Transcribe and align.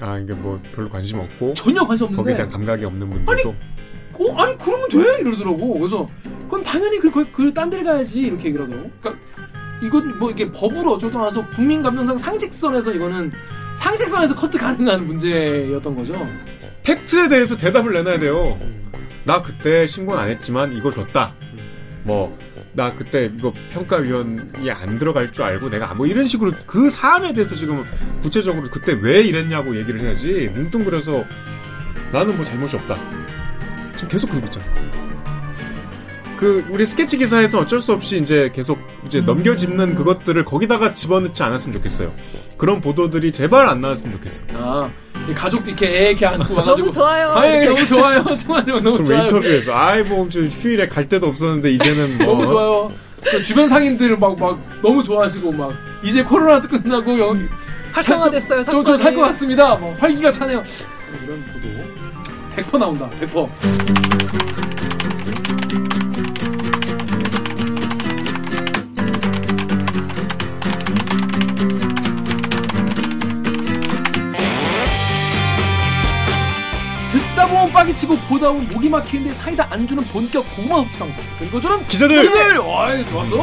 아 0.00 0.18
이게 0.18 0.32
뭐 0.32 0.60
별로 0.74 0.88
관심 0.88 1.18
없고 1.20 1.54
전혀 1.54 1.84
관심 1.84 2.06
없는데 2.06 2.22
거기에 2.22 2.36
대한 2.36 2.50
감각이 2.50 2.84
없는 2.84 3.10
분들도 3.10 3.54
어 4.20 4.42
아니 4.42 4.56
그러면 4.58 4.88
돼 4.88 5.20
이러더라고. 5.20 5.78
그래서 5.78 6.08
그건 6.42 6.62
당연히 6.62 6.98
그그딴 6.98 7.70
데를 7.70 7.84
가야지 7.84 8.20
이렇게 8.20 8.48
얘기를 8.48 8.66
하더라고. 8.66 8.90
그러니까 9.00 9.24
이건 9.82 10.18
뭐 10.18 10.30
이게 10.30 10.50
법으로 10.52 10.92
어쩌다 10.92 11.20
나서 11.20 11.44
국민 11.54 11.82
감정상 11.82 12.16
상식선에서 12.16 12.92
이거는 12.92 13.30
상식선에서 13.76 14.36
커트 14.36 14.58
가능한 14.58 15.06
문제였던 15.06 15.94
거죠. 15.94 16.26
팩트에 16.82 17.28
대해서 17.28 17.56
대답을 17.56 17.92
내놔야 17.92 18.18
돼요. 18.18 18.58
나 19.24 19.42
그때 19.42 19.86
신고는 19.86 20.20
안 20.20 20.28
했지만 20.30 20.72
이거 20.74 20.90
줬다. 20.90 21.34
뭐 22.02 22.36
나 22.80 22.94
그때 22.94 23.30
이거 23.36 23.52
평가위원이 23.72 24.70
안 24.70 24.96
들어갈 24.96 25.30
줄 25.30 25.44
알고 25.44 25.68
내가 25.68 25.92
뭐 25.92 26.06
이런 26.06 26.24
식으로 26.24 26.52
그 26.66 26.88
사안에 26.88 27.34
대해서 27.34 27.54
지금 27.54 27.84
구체적으로 28.22 28.70
그때 28.70 28.94
왜 28.94 29.20
이랬냐고 29.20 29.76
얘기를 29.76 30.00
해야지 30.00 30.50
뭉뚱그려서 30.54 31.22
나는 32.10 32.36
뭐 32.36 32.42
잘못이 32.42 32.76
없다. 32.76 32.96
지금 33.96 34.08
계속 34.08 34.30
그러고 34.30 34.46
있잖아. 34.46 34.64
그 36.38 36.64
우리 36.70 36.86
스케치 36.86 37.18
기사에서 37.18 37.58
어쩔 37.58 37.80
수 37.80 37.92
없이 37.92 38.18
이제 38.18 38.50
계속 38.54 38.80
이제 39.10 39.18
음. 39.18 39.26
넘겨짚는 39.26 39.96
그것들을 39.96 40.44
거기다가 40.44 40.92
집어넣지 40.92 41.42
않았으면 41.42 41.76
좋겠어요. 41.78 42.12
그런 42.56 42.80
보도들이 42.80 43.32
제발 43.32 43.68
안 43.68 43.80
나왔으면 43.80 44.12
좋겠어. 44.12 44.44
아, 44.54 44.88
이 45.28 45.34
가족도 45.34 45.66
이렇게 45.66 45.86
애 45.88 46.08
이렇게 46.10 46.26
안고 46.26 46.54
와가지고 46.54 46.76
너무 46.76 46.92
좋아요. 46.92 47.32
아이 47.32 47.50
이렇게. 47.50 47.66
너무 47.66 47.86
좋아요. 47.86 48.24
정말 48.38 48.64
너무 48.66 48.80
그럼 48.82 49.04
좋아요. 49.04 49.22
인터뷰에서 49.24 49.74
아이 49.74 50.02
뭐저 50.04 50.42
휴일에 50.42 50.86
갈 50.86 51.08
데도 51.08 51.26
없었는데 51.26 51.72
이제는 51.72 52.18
뭐 52.18 52.26
너무 52.28 52.46
좋아요. 52.46 52.92
그 53.24 53.42
주변 53.42 53.66
상인들 53.66 54.16
막, 54.16 54.38
막 54.38 54.60
너무 54.80 55.02
좋아하시고 55.02 55.50
막 55.52 55.72
이제 56.04 56.22
코로나도 56.22 56.68
끝나고 56.68 57.18
영 57.18 57.48
활성화됐어요, 57.92 58.62
사건이. 58.62 59.16
것 59.16 59.22
같습니다. 59.22 59.74
막 59.74 60.00
활기가 60.00 60.30
차네요. 60.30 60.62
이런 61.24 61.44
보도 61.46 61.68
100% 62.56 62.78
나온다. 62.78 63.10
100%. 63.20 64.79
빠기치고 78.00 78.16
보다 78.28 78.50
보면 78.50 78.68
목이 78.72 78.88
막히는데 78.88 79.34
사이다 79.34 79.66
안 79.70 79.86
주는 79.86 80.02
본격 80.04 80.44
고구마 80.56 80.76
섭취 80.76 80.98
방송 80.98 81.60
저는 81.60 81.86
기자들! 81.86 82.22
기자들! 82.22 82.58
와이 82.58 83.04
좋았어 83.06 83.36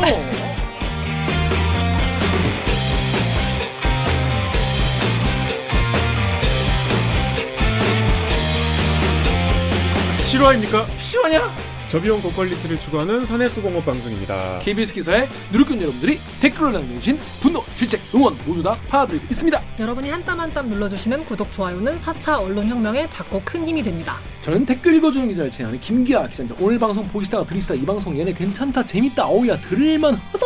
실화입니까? 10.29 10.87
실화냐? 10.97 11.66
저비용 11.89 12.21
고퀄리티를 12.21 12.77
추구하는 12.77 13.23
산해수공업 13.25 13.85
방송입니다. 13.85 14.59
KBS 14.59 14.93
기사에 14.93 15.29
누르꾼 15.53 15.79
여러분들이 15.81 16.19
댓글을 16.41 16.73
남겨주신 16.73 17.17
분노, 17.41 17.63
질책, 17.77 18.01
응원 18.13 18.35
모두 18.45 18.61
다 18.61 18.77
받아드리고 18.89 19.25
있습니다 19.29 19.61
여러분이 19.79 20.09
한 20.09 20.21
땀 20.25 20.37
한 20.41 20.53
땀 20.53 20.67
눌러주시는 20.67 21.23
구독, 21.23 21.49
좋아요는 21.53 21.97
4차 21.99 22.41
언론혁명에 22.41 23.09
작고 23.09 23.41
큰 23.45 23.65
힘이 23.65 23.81
됩니다. 23.83 24.17
저는 24.41 24.65
댓글 24.65 24.95
읽어주는 24.95 25.29
기자를 25.29 25.49
진행하는 25.49 25.79
김기아 25.79 26.27
기자입니다 26.27 26.61
오늘 26.61 26.77
방송 26.77 27.07
보시다가 27.07 27.45
들으시다 27.45 27.75
이 27.75 27.85
방송 27.85 28.19
얘네 28.19 28.33
괜찮다 28.33 28.83
재밌다 28.83 29.25
어우야 29.27 29.55
들을만 29.61 30.15
하다 30.15 30.45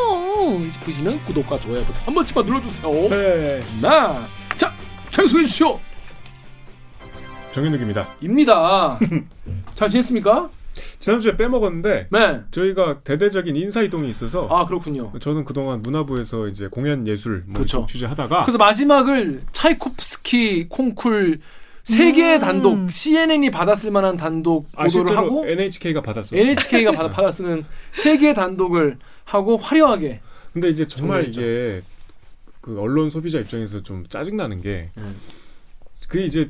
싶으시면 0.72 1.23
구독과 1.25 1.59
좋아요 1.59 1.84
버튼 1.84 2.02
한 2.06 2.14
번씩만 2.14 2.45
눌러주세요 2.45 3.09
네. 3.09 3.64
나! 3.81 4.28
자! 4.58 4.72
잘 5.09 5.28
소개해주시오! 5.28 5.80
정현욱입니다. 7.52 8.08
입니다 8.22 8.97
잘 9.75 9.89
지냈습니까? 9.89 10.50
지난주에 11.00 11.36
빼먹었는데 11.38 12.08
네. 12.11 12.41
저희가 12.52 13.02
대대적인 13.02 13.55
인사 13.55 13.81
이동이 13.81 14.09
있어서 14.09 14.47
아 14.47 14.66
그렇군요 14.66 15.12
저는 15.19 15.44
그동안 15.45 15.81
문화부에서 15.81 16.47
이제 16.47 16.68
공연 16.68 17.07
예술 17.07 17.44
뭐 17.45 17.56
그렇죠. 17.56 17.85
취재하다가 17.88 18.45
그래서 18.45 18.57
마지막을 18.57 19.41
차이콥스키 19.51 20.68
콩쿨 20.69 21.40
세 21.84 22.12
개의 22.12 22.35
음. 22.35 22.40
단독 22.40 22.91
CNN이 22.91 23.50
받았을 23.50 23.91
만한 23.91 24.16
단독 24.16 24.68
아, 24.75 24.84
보도를 24.84 24.90
실제로 24.90 25.18
하고 25.18 25.47
NHK가 25.47 26.01
받았었어요. 26.01 26.40
NHK가 26.40 26.91
받아, 26.91 27.09
받아 27.12 27.31
쓰는 27.31 27.66
세 27.91 28.18
개의 28.18 28.34
단독을 28.34 28.97
하고 29.25 29.57
화려하게 29.57 30.22
근데 30.53 30.69
이제 30.69 30.88
정말 30.88 31.31
정리했죠. 31.31 31.41
이게 31.41 31.81
그 32.62 32.79
언론 32.79 33.09
소비자 33.09 33.40
입장에서 33.40 33.81
좀 33.81 34.06
짜증 34.07 34.38
나는 34.38 34.62
게 34.62 34.90
음. 34.97 35.18
그게 36.07 36.25
이제 36.25 36.50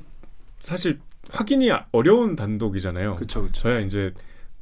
사실 0.64 1.00
확인이 1.32 1.70
어려운 1.92 2.36
단독이잖아요. 2.36 3.16
그렇죠 3.16 3.48
저야 3.52 3.80
이제 3.80 4.14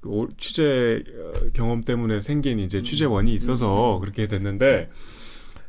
그 0.01 0.09
오- 0.09 0.29
취재 0.37 1.03
어, 1.17 1.33
경험 1.53 1.81
때문에 1.81 2.19
생긴 2.19 2.59
이제 2.59 2.81
취재원이 2.81 3.33
있어서 3.33 3.97
그렇게 3.99 4.27
됐는데 4.27 4.89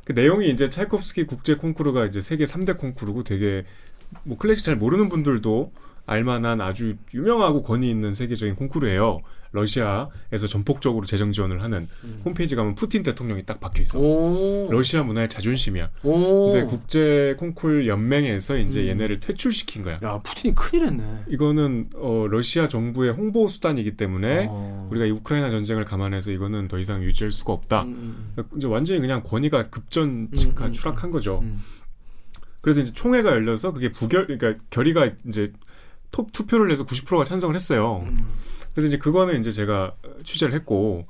그 0.05 0.13
내용이 0.13 0.51
이제 0.51 0.69
차이콥스키 0.69 1.25
국제 1.25 1.55
콩쿠르가 1.55 2.07
이제 2.07 2.21
세계 2.21 2.45
3대 2.45 2.77
콩쿠르고 2.77 3.25
되게 3.25 3.65
뭐 4.25 4.37
클래식 4.39 4.65
잘 4.65 4.77
모르는 4.77 5.09
분들도 5.09 5.73
알만한 6.07 6.61
아주 6.61 6.97
유명하고 7.15 7.63
권위 7.63 7.89
있는 7.91 8.15
세계적인 8.15 8.57
콩쿠르예요. 8.57 9.19
러시아에서 9.53 10.47
전폭적으로 10.49 11.05
재정 11.07 11.33
지원을 11.33 11.63
하는 11.63 11.87
홈페이지 12.25 12.55
가면 12.55 12.75
푸틴 12.77 13.03
대통령이 13.03 13.45
딱 13.45 13.61
박혀 13.61 13.83
있어. 13.83 13.99
오. 13.99 14.69
러시아 14.71 15.03
문화의 15.03 15.29
자존심이야. 15.29 15.91
오. 16.05 16.53
근데 16.53 16.67
국제 16.67 17.35
콩쿨 17.39 17.87
연맹에서 17.87 18.59
이제 18.59 18.83
음. 18.83 18.89
얘네를 18.89 19.21
퇴출시킨 19.21 19.83
거야. 19.83 19.99
야 20.03 20.21
푸틴이 20.23 20.55
큰일 20.55 20.87
했네 20.87 21.25
이거는 21.29 21.91
어, 21.97 22.27
러시아 22.29 22.69
정부의 22.69 23.13
홍보 23.13 23.49
수단이기 23.49 23.97
때문에 23.97 24.47
어. 24.49 24.89
우리가 24.91 25.07
이 25.07 25.11
우크라이나 25.11 25.51
전쟁을 25.51 25.85
감안해서 25.85 26.31
이거는 26.31 26.69
더 26.69 26.79
이상 26.79 27.03
유지할 27.03 27.33
수가 27.33 27.53
없다. 27.53 27.83
음, 27.83 28.35
이제 28.57 28.67
완전히 28.67 29.01
그냥 29.01 29.23
권위가 29.23 29.69
급전 29.69 30.29
직하 30.35 30.67
음, 30.67 30.69
음, 30.69 30.73
추락한 30.73 31.11
거죠. 31.11 31.41
음. 31.43 31.61
그래서 32.61 32.81
이제 32.81 32.93
총회가 32.93 33.31
열려서 33.31 33.73
그게 33.73 33.91
부결, 33.91 34.27
그러니까 34.27 34.63
결의가 34.71 35.11
이제 35.27 35.53
톱 36.11 36.33
투표를 36.33 36.71
해서 36.71 36.85
90%가 36.85 37.25
찬성을 37.25 37.55
했어요. 37.55 38.05
음. 38.05 38.27
그래서 38.81 38.89
이제 38.89 38.97
그거는 38.97 39.39
이제 39.39 39.53
제가 39.53 39.95
취재를 40.25 40.55
했고, 40.55 41.05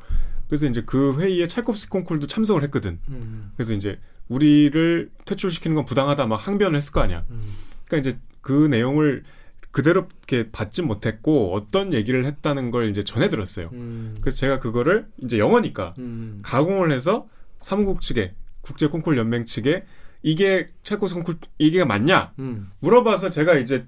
그래서 0.49 0.67
이제 0.67 0.83
그 0.85 1.17
회의에 1.21 1.47
찰콥스키 1.47 1.89
콩쿨도 1.91 2.27
참석을 2.27 2.65
했거든. 2.65 2.99
음. 3.09 3.53
그래서 3.55 3.75
이제 3.75 4.01
우리를 4.29 5.09
퇴출시키는 5.25 5.77
건 5.77 5.85
부당하다 5.85 6.27
막 6.27 6.37
항변을 6.37 6.77
했을 6.77 6.93
거 6.93 7.01
아니야. 7.01 7.25
음. 7.31 7.55
그러니까 7.87 8.11
이제 8.11 8.19
그 8.41 8.67
내용을 8.67 9.23
그대로 9.71 10.09
이렇게 10.27 10.51
받지 10.51 10.83
못했고 10.83 11.55
어떤 11.55 11.93
얘기를 11.93 12.27
했다는 12.27 12.73
걸 12.73 12.91
이제 12.91 13.05
전해 13.05 13.29
들었어요. 13.29 13.71
음. 13.73 14.17
그래서 14.21 14.39
제가 14.39 14.59
그거를 14.59 15.07
이제 15.19 15.39
영어니까 15.39 15.95
음. 15.99 16.41
가공을 16.43 16.91
해서 16.91 17.29
사무국 17.61 18.01
측에 18.01 18.35
국제 18.63 18.89
콩쿨 18.89 19.17
연맹 19.17 19.45
측에 19.45 19.85
이게 20.23 20.69
찰코스 20.83 21.15
콩쿨 21.15 21.39
이게 21.59 21.85
맞냐 21.85 22.33
음. 22.41 22.71
물어봐서 22.81 23.31
제가 23.31 23.55
이제 23.59 23.87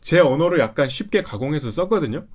제 0.00 0.18
언어로 0.18 0.58
약간 0.58 0.88
쉽게 0.88 1.22
가공해서 1.22 1.70
썼거든요. 1.70 2.26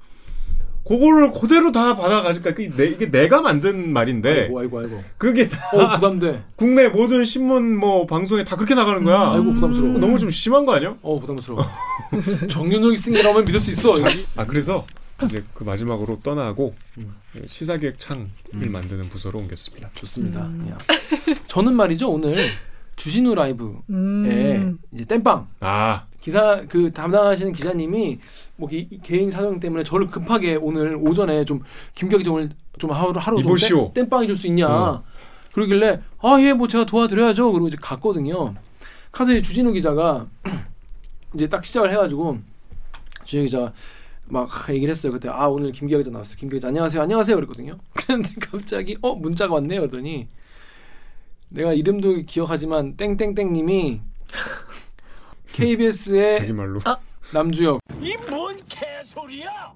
그거를 0.88 1.32
그대로 1.32 1.72
다 1.72 1.96
받아가니까 1.96 2.54
그 2.54 2.70
내, 2.76 2.86
이게 2.88 3.10
내 3.10 3.28
가 3.28 3.42
만든 3.42 3.92
말인데 3.92 4.42
아이고 4.44 4.60
아이고 4.60 4.80
아이고 4.80 5.04
그게 5.18 5.48
다 5.48 5.58
어 5.74 5.96
부담돼 5.96 6.44
국내 6.56 6.88
모든 6.88 7.24
신문 7.24 7.76
뭐 7.76 8.06
방송에 8.06 8.44
다 8.44 8.56
그렇게 8.56 8.76
나가는 8.76 9.04
거야. 9.04 9.32
아이고 9.32 9.54
부담스러워 9.54 9.98
너무 10.00 10.20
좀 10.20 10.30
심한 10.30 10.66
거 10.66 10.74
아니야? 10.76 10.96
어 11.02 11.20
부담스러워 11.20 11.62
정윤석이 12.50 12.98
쓴 12.98 13.14
거라면 13.14 13.46
믿을 13.46 13.60
수 13.60 13.72
있어. 13.72 13.94
아 14.36 14.46
그래서 14.46 14.84
이제 15.24 15.42
그 15.54 15.64
마지막으로 15.64 16.20
떠나고 16.22 16.76
음. 17.00 17.16
시사기획 17.48 17.98
창을 17.98 18.28
음. 18.54 18.72
만드는 18.72 19.10
부서로 19.10 19.40
옮겼습니다. 19.40 19.90
좋습니다 19.96 20.42
음. 20.46 20.68
야. 20.72 20.78
저는 21.48 21.74
말이죠 21.74 22.12
오늘 22.12 22.50
주진우 22.96 23.34
라이브에 23.34 23.68
음. 23.90 24.78
이제 24.94 25.06
땜빵 25.06 25.48
아 25.62 26.04
기사 26.26 26.64
그 26.68 26.92
담당하시는 26.92 27.52
기자님이 27.52 28.18
뭐 28.56 28.68
기- 28.68 28.90
개인 29.04 29.30
사정 29.30 29.60
때문에 29.60 29.84
저를 29.84 30.08
급하게 30.08 30.56
오늘 30.56 30.96
오전에 31.00 31.46
좀 31.46 31.62
오늘 32.32 32.50
좀 32.80 32.90
하루 32.90 33.14
하루 33.16 33.38
좀. 33.44 33.94
땜, 33.94 34.10
빵 34.10 34.24
해줄 34.24 34.36
수 34.36 34.48
있냐. 34.48 34.68
어. 34.68 35.04
그러길래 35.54 36.02
아 36.24 36.40
예 36.42 36.54
뭐 36.56 36.68
제가 36.68 36.86
도와드려야죠. 36.88 37.52
그러고 37.52 37.68
이제 37.68 37.78
갔거든요. 37.80 38.56
이제 39.34 39.44
주진우 39.44 39.72
기자가 39.74 40.26
이제 41.36 41.48
딱 41.48 41.64
시작을 41.64 41.92
해가지고 41.92 42.40
주진우 43.24 43.44
기자가 43.44 43.72
막 44.28 44.50
얘기를 44.70 44.92
했어요. 44.92 45.12
그때 45.14 45.30
아 45.30 45.46
오늘 45.48 45.72
김기아 45.72 46.00
기자 46.00 46.10
나왔어요. 46.10 46.38
김기아 46.40 46.58
기자 46.58 46.70
안녕하세요 46.70 47.04
안녕하세요. 47.04 47.36
그랬거든요. 47.36 47.78
근데 47.94 48.32
갑자기 48.40 48.98
어 49.04 49.14
문자가 49.14 49.54
왔네요. 49.54 49.82
그러더니 49.82 50.28
내가 51.50 51.72
이름도 51.74 52.24
기억하지만 52.26 52.98
땡땡땡님이 52.98 54.02
KBS의 55.56 56.36
자기 56.38 56.54
말로 56.54 56.80
아. 56.84 56.98
남주혁 57.34 57.80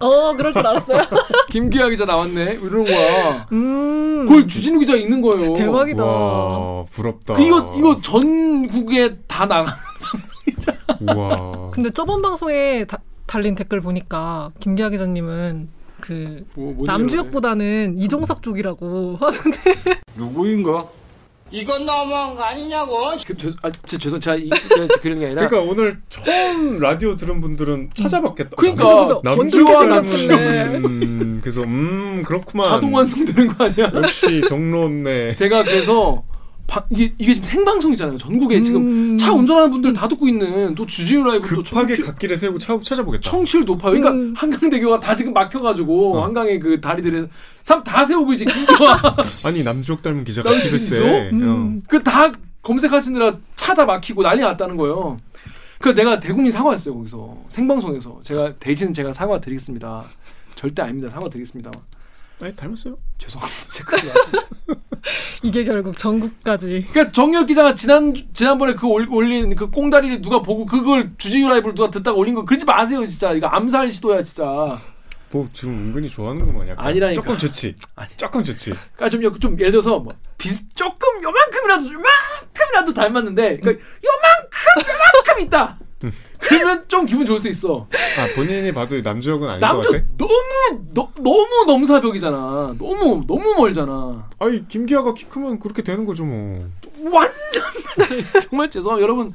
어, 0.01 0.33
그럴 0.35 0.53
줄 0.53 0.65
알았어요. 0.65 1.01
김기아 1.49 1.89
기자 1.89 2.05
나왔네 2.05 2.53
이러는 2.61 2.85
거야 2.85 3.47
음. 3.51 4.25
그걸 4.27 4.47
주진우 4.47 4.79
기자 4.79 4.95
있는 4.95 5.21
거예요 5.21 5.53
대박이다. 5.53 6.03
와 6.03 6.85
부럽다. 6.91 7.33
그 7.35 7.41
이거 7.41 7.75
이거 7.77 7.99
전국에 8.01 9.17
다 9.27 9.45
나가 9.45 9.75
우와. 11.01 11.71
근데 11.71 11.89
저번 11.91 12.21
방송에 12.21 12.85
다- 12.85 12.99
달린 13.25 13.55
댓글 13.55 13.81
보니까 13.81 14.51
김기아 14.59 14.89
기자님은 14.89 15.69
그 16.01 16.45
뭐, 16.55 16.73
뭔 16.73 16.85
남주혁보다는 16.85 17.97
이종석 17.97 18.41
쪽이라고 18.41 19.17
하는데 19.19 19.59
누구인가? 20.15 20.87
이건 21.51 21.85
너무한 21.85 22.35
거 22.35 22.43
아니냐고. 22.43 22.97
그, 23.25 23.35
죄송, 23.35 23.57
아, 23.63 23.71
진짜 23.71 23.97
죄송, 23.97 24.19
제가 24.19 24.35
이, 24.35 24.49
제가 24.49 24.87
그런 25.01 25.19
게 25.19 25.25
아니라. 25.27 25.47
그러니까 25.47 25.71
오늘 25.71 25.99
처음 26.09 26.79
라디오 26.79 27.15
들은 27.15 27.41
분들은 27.41 27.89
찾아봤겠다. 27.95 28.51
그러니까. 28.57 29.21
남주와 29.23 29.87
닮은 29.87 30.03
생겼길래. 30.03 30.77
음, 30.77 31.39
그래서 31.41 31.61
음 31.63 32.21
그렇구만. 32.23 32.69
자동 32.69 32.93
완성되는 32.93 33.47
거 33.55 33.65
아니야? 33.65 33.91
역시 33.95 34.41
정론네. 34.47 35.35
제가 35.35 35.63
그래서 35.63 36.23
바, 36.69 36.85
이게, 36.91 37.13
이게 37.17 37.33
지금 37.33 37.45
생방송이잖아요. 37.45 38.17
전국에 38.19 38.61
지금 38.61 39.13
음. 39.13 39.17
차 39.17 39.33
운전하는 39.33 39.71
분들 39.71 39.93
다 39.93 40.07
듣고 40.07 40.27
있는 40.27 40.75
또 40.75 40.85
주진우 40.85 41.23
라이브 41.25 41.47
또 41.49 41.63
급하게 41.63 41.95
청취, 41.95 42.03
갓길에 42.11 42.35
세우고 42.37 42.59
차, 42.59 42.77
찾아보겠다. 42.79 43.29
청취율 43.29 43.65
높아요. 43.65 43.93
그러니까 43.93 44.11
음. 44.11 44.33
한강대교가 44.37 44.99
다 44.99 45.15
지금 45.15 45.33
막혀가지고 45.33 46.17
어. 46.17 46.23
한강의 46.23 46.59
그 46.59 46.79
다리들에 46.79 47.27
참다 47.63 48.05
세우고 48.05 48.33
이제 48.33 48.45
아니 49.45 49.63
남주혁 49.63 50.01
닮은 50.03 50.23
기자가 50.23 50.53
있어? 50.53 51.03
음. 51.33 51.81
그다 51.87 52.31
검색하시느라 52.61 53.37
차 53.55 53.73
다 53.73 53.85
막히고 53.85 54.21
난리 54.23 54.41
났다는 54.41 54.77
거예요. 54.77 55.19
그 55.79 55.95
내가 55.95 56.19
대국민 56.19 56.51
사과했어요 56.51 56.93
거기서 56.95 57.37
생방송에서 57.49 58.19
제가 58.23 58.53
대신 58.59 58.93
제가 58.93 59.13
사과 59.13 59.39
드리겠습니다. 59.39 60.03
절대 60.55 60.81
아닙니다. 60.81 61.09
사과 61.09 61.29
드리겠습니다. 61.29 61.71
아니 62.41 62.55
닮았어요. 62.55 62.97
죄송합니다. 63.17 63.59
마세요. 63.91 64.13
이게 65.43 65.63
결국 65.63 65.97
전국까지 65.97 66.87
그러니까 66.91 67.11
정혁 67.11 67.47
기자가 67.47 67.73
지난 67.73 68.13
지난번에 68.33 68.73
그 68.73 68.87
올- 68.87 69.07
올린 69.09 69.55
그 69.55 69.69
꽁다리를 69.69 70.21
누가 70.21 70.41
보고 70.41 70.65
그걸 70.65 71.11
주진우 71.17 71.49
라이브를 71.49 71.73
누가 71.75 71.89
듣다가 71.89 72.17
올린 72.17 72.35
거 72.35 72.43
그러지 72.45 72.65
마세요 72.65 73.05
진짜 73.05 73.31
이거 73.31 73.47
암살 73.47 73.91
시도야 73.91 74.21
진짜. 74.21 74.75
뭐 75.31 75.47
지금 75.53 75.73
은근히 75.75 76.09
좋아하는구만 76.09 76.67
약간. 76.69 76.85
아니라니까. 76.87 77.21
조금 77.21 77.37
좋지. 77.37 77.75
아니. 77.95 78.09
조금 78.17 78.43
좋지. 78.43 78.71
그러니까 78.95 79.09
좀, 79.09 79.23
여- 79.23 79.37
좀 79.39 79.59
예를 79.59 79.71
들어서 79.71 79.99
뭐 79.99 80.13
비슷 80.37 80.75
조금 80.75 81.21
요만큼이라도 81.23 81.85
요만큼이라도 81.93 82.93
닮았는데 82.93 83.59
그러니까 83.59 83.85
요만큼 84.03 84.91
요만큼 84.93 85.39
있다. 85.45 85.79
그러면 86.39 86.85
좀 86.87 87.05
기분 87.05 87.25
좋을 87.25 87.39
수 87.39 87.49
있어. 87.49 87.87
아 88.17 88.27
본인이 88.35 88.71
봐도 88.71 88.99
남주혁은 88.99 89.49
아닌 89.49 89.59
것 89.59 89.67
남주 89.67 89.91
같아. 89.91 90.03
너무 90.17 90.83
너, 90.93 91.11
너무 91.21 91.65
넘사벽이잖아. 91.67 92.75
너무 92.79 93.23
너무 93.27 93.55
멀잖아. 93.57 94.27
아니 94.39 94.67
김기아가 94.67 95.13
키 95.13 95.25
크면 95.25 95.59
그렇게 95.59 95.81
되는 95.83 96.05
거죠 96.05 96.23
뭐. 96.23 96.67
완전 97.03 97.63
정말 98.49 98.69
죄송 98.69 98.99
여러분 99.01 99.33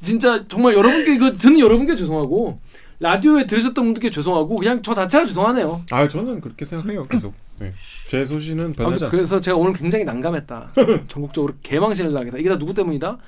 진짜 0.00 0.46
정말 0.48 0.74
여러분께 0.74 1.14
이거 1.14 1.32
듣는 1.32 1.58
여러분께 1.58 1.96
죄송하고 1.96 2.60
라디오에 3.00 3.46
들으셨던 3.46 3.84
분들께 3.84 4.10
죄송하고 4.10 4.56
그냥 4.56 4.82
저 4.82 4.94
자체가 4.94 5.26
죄송하네요. 5.26 5.82
아 5.90 6.08
저는 6.08 6.40
그렇게 6.40 6.64
생각해요 6.64 7.02
계속. 7.02 7.34
네. 7.58 7.72
제 8.14 8.24
소신은 8.24 8.74
변하지 8.74 9.06
않습니다. 9.06 9.10
그래서 9.10 9.40
제가 9.40 9.56
오늘 9.56 9.72
굉장히 9.72 10.04
난감했다. 10.04 10.72
전국적으로 11.08 11.54
개망신을 11.64 12.12
나겠다. 12.12 12.38
이게 12.38 12.48
다 12.48 12.56
누구 12.56 12.72
때문이다? 12.72 13.18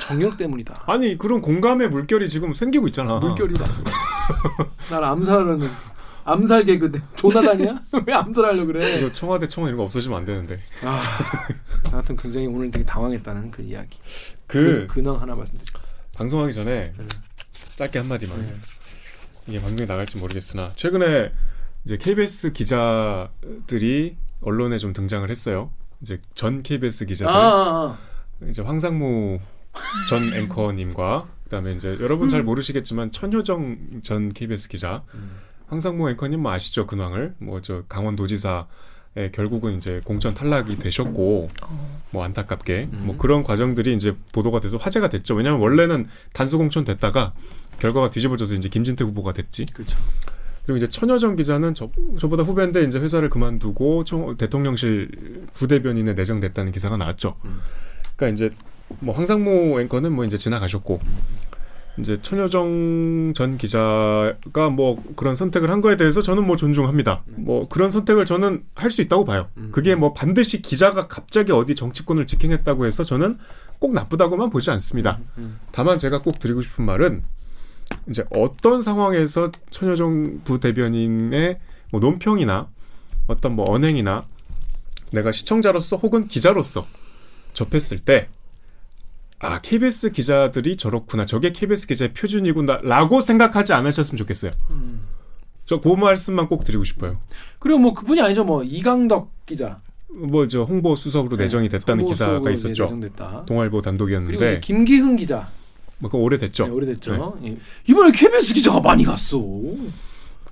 정력 0.00 0.36
때문이다. 0.36 0.84
아니 0.86 1.16
그런 1.16 1.40
공감의 1.40 1.88
물결이 1.88 2.28
지금 2.28 2.52
생기고 2.52 2.86
있잖아. 2.88 3.20
물결이다. 3.20 3.64
날 4.90 5.02
암살하는 5.02 5.66
암살 6.24 6.66
개그 6.66 6.92
조나단이야? 7.16 7.80
왜 8.06 8.12
암살하려 8.12 8.66
그래? 8.66 8.98
이거 8.98 9.10
청와대 9.14 9.48
청원 9.48 9.70
이런 9.70 9.78
거 9.78 9.84
없어지면 9.84 10.18
안 10.18 10.24
되는데. 10.26 10.58
아, 10.82 11.00
하여튼 11.90 12.14
굉장히 12.16 12.46
오늘 12.46 12.70
되게 12.70 12.84
당황했다는 12.84 13.50
그 13.50 13.62
이야기. 13.62 13.98
그 14.46 14.86
근황 14.88 15.18
하나 15.22 15.34
말씀드릴게요. 15.34 15.82
방송하기 16.16 16.52
전에 16.52 16.92
네. 16.98 17.04
짧게 17.76 17.98
한 17.98 18.08
마디만. 18.08 18.38
네. 18.38 18.54
이게 19.46 19.60
방송에 19.62 19.86
나갈지 19.86 20.18
모르겠으나 20.18 20.70
최근에 20.76 21.32
이제 21.86 21.96
KBS 21.96 22.52
기자들이 22.52 24.16
언론에 24.44 24.78
좀 24.78 24.92
등장을 24.92 25.28
했어요. 25.28 25.70
이제 26.00 26.20
전 26.34 26.62
KBS 26.62 27.04
아, 27.04 27.06
기자들 27.06 27.32
아, 27.34 27.98
이제 28.48 28.62
황상무 28.62 29.38
전 30.08 30.32
앵커님과 30.34 31.26
그다음에 31.44 31.72
이제 31.72 31.96
여러분 32.00 32.28
잘 32.28 32.42
모르시겠지만 32.42 33.10
천효정 33.10 34.00
전 34.02 34.32
KBS 34.32 34.68
기자 34.68 35.02
음. 35.14 35.36
황상무 35.68 36.10
앵커님 36.10 36.40
뭐 36.40 36.52
아시죠 36.52 36.86
근황을 36.86 37.34
뭐 37.38 37.60
저 37.62 37.82
강원도지사 37.88 38.66
에 39.16 39.30
결국은 39.30 39.76
이제 39.76 40.00
공천 40.04 40.34
탈락이 40.34 40.76
되셨고 40.80 41.48
뭐 42.10 42.24
안타깝게 42.24 42.88
음. 42.92 43.02
뭐 43.06 43.16
그런 43.16 43.44
과정들이 43.44 43.94
이제 43.94 44.16
보도가 44.32 44.58
돼서 44.58 44.76
화제가 44.76 45.08
됐죠 45.08 45.36
왜냐하면 45.36 45.60
원래는 45.60 46.08
단수 46.32 46.58
공천 46.58 46.84
됐다가 46.84 47.32
결과가 47.78 48.10
뒤집어져서 48.10 48.54
이제 48.54 48.68
김진태 48.68 49.04
후보가 49.04 49.32
됐지 49.32 49.66
그렇죠. 49.66 50.00
그리고 50.64 50.78
이제 50.78 50.86
천여정 50.86 51.36
기자는 51.36 51.74
저, 51.74 51.90
저보다 52.18 52.42
후배인데 52.42 52.84
이제 52.84 52.98
회사를 52.98 53.28
그만두고 53.30 54.04
청, 54.04 54.36
대통령실 54.36 55.46
부대변인에 55.52 56.14
내정됐다는 56.14 56.72
기사가 56.72 56.96
나왔죠. 56.96 57.36
음. 57.44 57.60
그러니까 58.16 58.34
이제 58.34 58.50
뭐 59.00 59.14
황상무 59.14 59.80
앵커는 59.80 60.12
뭐 60.12 60.24
이제 60.24 60.36
지나가셨고 60.36 61.00
이제 61.98 62.18
천여정 62.20 63.34
전 63.36 63.56
기자가 63.56 64.68
뭐 64.70 65.00
그런 65.14 65.34
선택을 65.36 65.70
한 65.70 65.80
거에 65.80 65.96
대해서 65.96 66.22
저는 66.22 66.44
뭐 66.46 66.56
존중합니다. 66.56 67.22
뭐 67.36 67.68
그런 67.68 67.90
선택을 67.90 68.24
저는 68.24 68.64
할 68.74 68.90
수 68.90 69.00
있다고 69.02 69.24
봐요. 69.24 69.48
음. 69.58 69.68
그게 69.70 69.94
뭐 69.94 70.12
반드시 70.12 70.60
기자가 70.62 71.06
갑자기 71.08 71.52
어디 71.52 71.74
정치권을 71.74 72.26
직행했다고 72.26 72.86
해서 72.86 73.04
저는 73.04 73.38
꼭 73.78 73.94
나쁘다고만 73.94 74.50
보지 74.50 74.70
않습니다. 74.70 75.18
음. 75.38 75.58
다만 75.72 75.98
제가 75.98 76.22
꼭 76.22 76.38
드리고 76.38 76.62
싶은 76.62 76.84
말은 76.84 77.22
이제 78.08 78.24
어떤 78.30 78.82
상황에서 78.82 79.50
천여정 79.70 80.40
부대변인의 80.44 81.58
뭐 81.90 82.00
논평이나 82.00 82.68
어떤 83.26 83.56
뭐 83.56 83.64
언행이나 83.68 84.26
내가 85.12 85.32
시청자로서 85.32 85.96
혹은 85.96 86.26
기자로서 86.26 86.86
접했을 87.52 87.98
때 87.98 88.28
아, 89.38 89.58
KBS 89.60 90.10
기자들이 90.10 90.76
저렇구나. 90.76 91.26
저게 91.26 91.52
KBS 91.52 91.86
기자의 91.86 92.14
표준이구나라고 92.14 93.20
생각하지 93.20 93.72
않으셨으면 93.74 94.16
좋겠어요. 94.16 94.52
음. 94.70 95.02
저그 95.66 95.88
말씀만 95.88 96.48
꼭 96.48 96.64
드리고 96.64 96.84
싶어요. 96.84 97.18
그리고 97.58 97.78
뭐 97.78 97.94
그분이 97.94 98.20
아니죠. 98.20 98.44
뭐 98.44 98.62
이강덕 98.62 99.30
기자 99.46 99.80
뭐 100.08 100.46
저 100.46 100.62
홍보 100.62 100.94
수석으로 100.94 101.36
내정이 101.36 101.68
됐다는 101.68 102.04
네, 102.04 102.10
기사가 102.10 102.50
있었죠. 102.50 102.84
내정됐다. 102.84 103.44
동아일보 103.46 103.78
그리고 103.78 103.82
단독이었는데 103.82 104.60
김기흥 104.60 105.16
기자 105.16 105.36
뭐 105.36 105.46
그거 106.02 106.18
오래됐죠. 106.18 106.66
네, 106.66 106.70
오래됐죠. 106.72 107.38
예. 107.44 107.56
이번에 107.88 108.10
KBS 108.12 108.54
기자가 108.54 108.80
많이 108.80 109.04
갔어. 109.04 109.40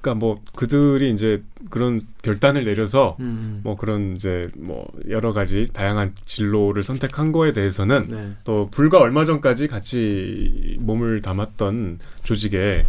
그러니까 0.00 0.14
뭐 0.18 0.34
그들이 0.56 1.12
이제 1.12 1.42
그런 1.70 2.00
결단을 2.22 2.64
내려서 2.64 3.16
음. 3.20 3.60
뭐 3.62 3.76
그런 3.76 4.16
이제 4.16 4.48
뭐 4.56 4.86
여러 5.08 5.32
가지 5.32 5.66
다양한 5.72 6.14
진로를 6.24 6.82
선택한 6.82 7.30
거에 7.30 7.52
대해서는 7.52 8.06
네. 8.08 8.30
또 8.44 8.68
불과 8.72 8.98
얼마 8.98 9.24
전까지 9.24 9.68
같이 9.68 10.76
몸을 10.80 11.22
담았던 11.22 12.00
조직의 12.24 12.84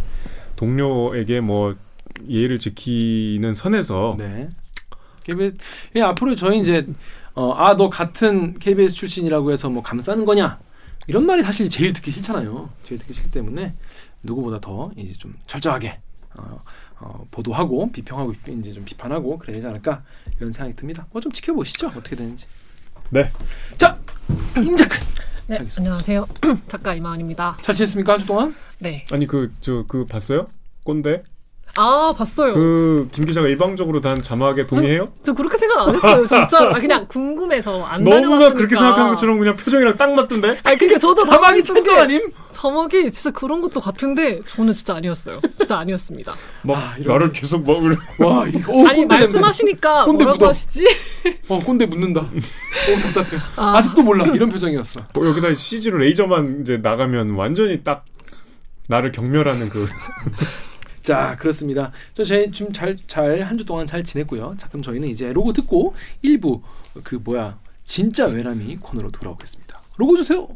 동료에게 0.56 1.40
뭐 1.40 1.76
예의를 2.28 2.58
지키는 2.58 3.54
선에서 3.54 4.16
네. 4.18 4.48
KBS 5.24 5.56
예, 5.96 6.02
앞으로 6.02 6.34
저희 6.34 6.58
이제 6.60 6.86
어, 7.34 7.52
아 7.52 7.76
너 7.76 7.90
같은 7.90 8.54
KBS 8.54 8.94
출신이라고 8.94 9.52
해서 9.52 9.68
뭐 9.70 9.82
감싸는 9.82 10.24
거냐 10.24 10.58
이런 11.06 11.26
말이 11.26 11.42
사실 11.42 11.68
제일 11.68 11.92
듣기 11.92 12.10
싫잖아요. 12.10 12.70
제일 12.84 12.98
듣기 13.00 13.12
싫기 13.12 13.30
때문에 13.30 13.74
누구보다 14.22 14.60
더 14.60 14.90
이제 14.96 15.12
좀 15.14 15.34
철저하게 15.46 15.98
어, 16.36 16.60
어, 17.00 17.26
보도하고 17.30 17.90
비평하고 17.92 18.34
이제 18.48 18.72
좀 18.72 18.84
비판하고 18.84 19.38
그래야 19.38 19.56
되지 19.56 19.66
않을까 19.68 20.02
이런 20.38 20.50
생각이 20.50 20.76
듭니다. 20.76 21.06
뭐 21.12 21.20
좀 21.20 21.30
지켜보시죠 21.32 21.88
어떻게 21.88 22.16
되는지. 22.16 22.46
네. 23.10 23.30
자 23.78 23.98
임작근 24.56 24.98
네, 25.46 25.58
자기소개. 25.58 25.80
안녕하세요. 25.82 26.26
작가 26.68 26.94
이마은입니다. 26.94 27.58
잘 27.60 27.74
지냈습니까 27.74 28.12
한 28.14 28.20
주 28.20 28.26
동안? 28.26 28.54
네. 28.78 29.06
아니 29.12 29.26
그 29.26 29.52
저 29.60 29.84
그 29.86 30.06
봤어요? 30.06 30.46
꼰대? 30.84 31.22
아, 31.76 32.14
봤어요. 32.16 32.54
그 32.54 33.08
김 33.12 33.24
기자가 33.26 33.48
일방적으로 33.48 34.00
단 34.00 34.20
자막에 34.22 34.66
동의해요? 34.66 35.08
저 35.24 35.32
그렇게 35.32 35.58
생각 35.58 35.88
안 35.88 35.94
했어요. 35.94 36.24
진짜 36.28 36.70
아, 36.70 36.72
그냥 36.74 37.06
궁금해서 37.08 37.84
안 37.84 38.02
너무나 38.04 38.20
다녀봤으니까. 38.22 38.54
그렇게 38.56 38.76
생각하는 38.76 39.10
것처럼 39.10 39.38
그냥 39.38 39.56
표정이랑 39.56 39.94
딱 39.96 40.12
맞던데? 40.14 40.58
아니 40.62 40.78
그러니까 40.78 40.98
저도 41.00 41.24
자막이 41.28 41.62
게 41.82 41.90
아님? 41.92 42.32
자막이 42.52 43.10
진짜 43.12 43.30
그런 43.32 43.60
것도 43.60 43.80
같은데 43.80 44.40
저는 44.54 44.72
진짜 44.72 44.94
아니었어요. 44.96 45.40
진짜 45.58 45.78
아니었습니다. 45.78 46.34
막 46.62 46.76
아, 46.78 46.94
이런 46.98 47.12
나를 47.18 47.32
계속 47.32 47.64
막 47.66 47.82
이러- 47.82 47.96
와 48.26 48.46
이거 48.46 48.72
어, 48.72 48.86
아니. 48.88 49.04
말씀하시니까 49.04 50.04
꼰대 50.04 50.24
뭐라고 50.24 50.38
묻어. 50.38 50.48
하시지? 50.50 50.86
어 51.48 51.58
꼰대 51.60 51.86
묻는다. 51.86 52.20
어 52.20 53.00
답답해. 53.12 53.42
아. 53.56 53.76
아직도 53.78 54.02
몰라 54.02 54.24
이런 54.32 54.48
표정이었어. 54.48 55.02
뭐 55.14 55.26
여기다 55.26 55.54
CG로 55.54 55.98
레이저만 55.98 56.60
이제 56.62 56.78
나가면 56.78 57.30
완전히 57.30 57.82
딱 57.82 58.04
나를 58.88 59.12
경멸하는 59.12 59.68
그 59.70 59.86
자 61.04 61.36
그렇습니다. 61.38 61.92
저 62.14 62.24
저희 62.24 62.50
좀잘잘 62.50 63.42
한 63.42 63.58
주 63.58 63.64
동안 63.64 63.86
잘 63.86 64.02
지냈고요. 64.02 64.54
자 64.58 64.68
그럼 64.68 64.82
저희는 64.82 65.08
이제 65.08 65.32
로고 65.32 65.52
듣고 65.52 65.94
일부 66.22 66.62
그 67.04 67.16
뭐야 67.22 67.58
진짜 67.84 68.24
외람이 68.26 68.78
코너로 68.78 69.10
돌아오겠습니다. 69.10 69.78
로고 69.98 70.16
주세요. 70.16 70.48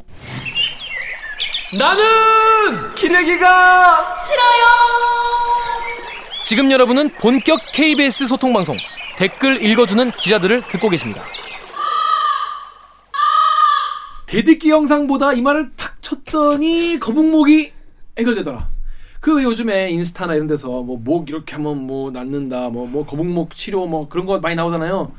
나는 1.77 2.95
기레기가 2.95 4.15
지금 6.43 6.71
여러분은 6.71 7.09
본격 7.21 7.59
KBS 7.71 8.25
소통 8.25 8.51
방송 8.53 8.75
댓글 9.17 9.63
읽어주는 9.63 10.11
기자들을 10.11 10.63
듣고 10.63 10.89
계십니다. 10.89 11.23
대듣기 14.25 14.71
영상보다 14.71 15.33
이 15.33 15.41
말을 15.41 15.71
탁 15.75 16.01
쳤더니 16.01 16.99
거북목이 16.99 17.71
해결되더라. 18.17 18.78
그왜 19.21 19.43
요즘에 19.43 19.89
인스타나 19.91 20.35
이런 20.35 20.47
데서 20.47 20.67
뭐 20.83 20.97
목 20.97 21.29
이렇게 21.29 21.55
하면 21.55 21.85
뭐 21.85 22.11
낫는다, 22.11 22.69
뭐, 22.69 22.87
뭐 22.87 23.05
거북목 23.05 23.51
치료 23.55 23.85
뭐 23.85 24.07
그런 24.09 24.25
거 24.25 24.39
많이 24.39 24.55
나오잖아요. 24.55 25.11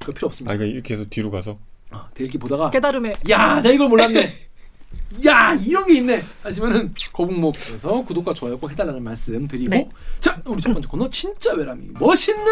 그거 0.00 0.12
필요 0.12 0.26
없습니다. 0.26 0.52
아, 0.52 0.54
이거 0.54 0.64
이렇게 0.64 0.94
해서 0.94 1.04
뒤로 1.08 1.30
가서. 1.30 1.58
아, 1.90 2.08
대듣기 2.14 2.38
보다가 2.38 2.70
깨달음에 2.70 3.14
야, 3.30 3.60
나 3.62 3.70
이걸 3.70 3.88
몰랐네. 3.88 4.46
야, 5.26 5.54
이런 5.54 5.86
게 5.86 5.94
있네. 5.98 6.20
하시면은 6.42 6.94
거북목에서 7.12 8.02
구독과 8.02 8.34
좋아요 8.34 8.58
꼭 8.58 8.70
해달라는 8.70 9.02
말씀 9.02 9.46
드리고 9.46 9.70
네. 9.70 9.88
자, 10.20 10.40
우리 10.46 10.60
첫 10.60 10.72
번째 10.72 10.88
코너 10.88 11.08
진짜 11.10 11.52
외람이 11.54 11.88
멋있는 11.98 12.44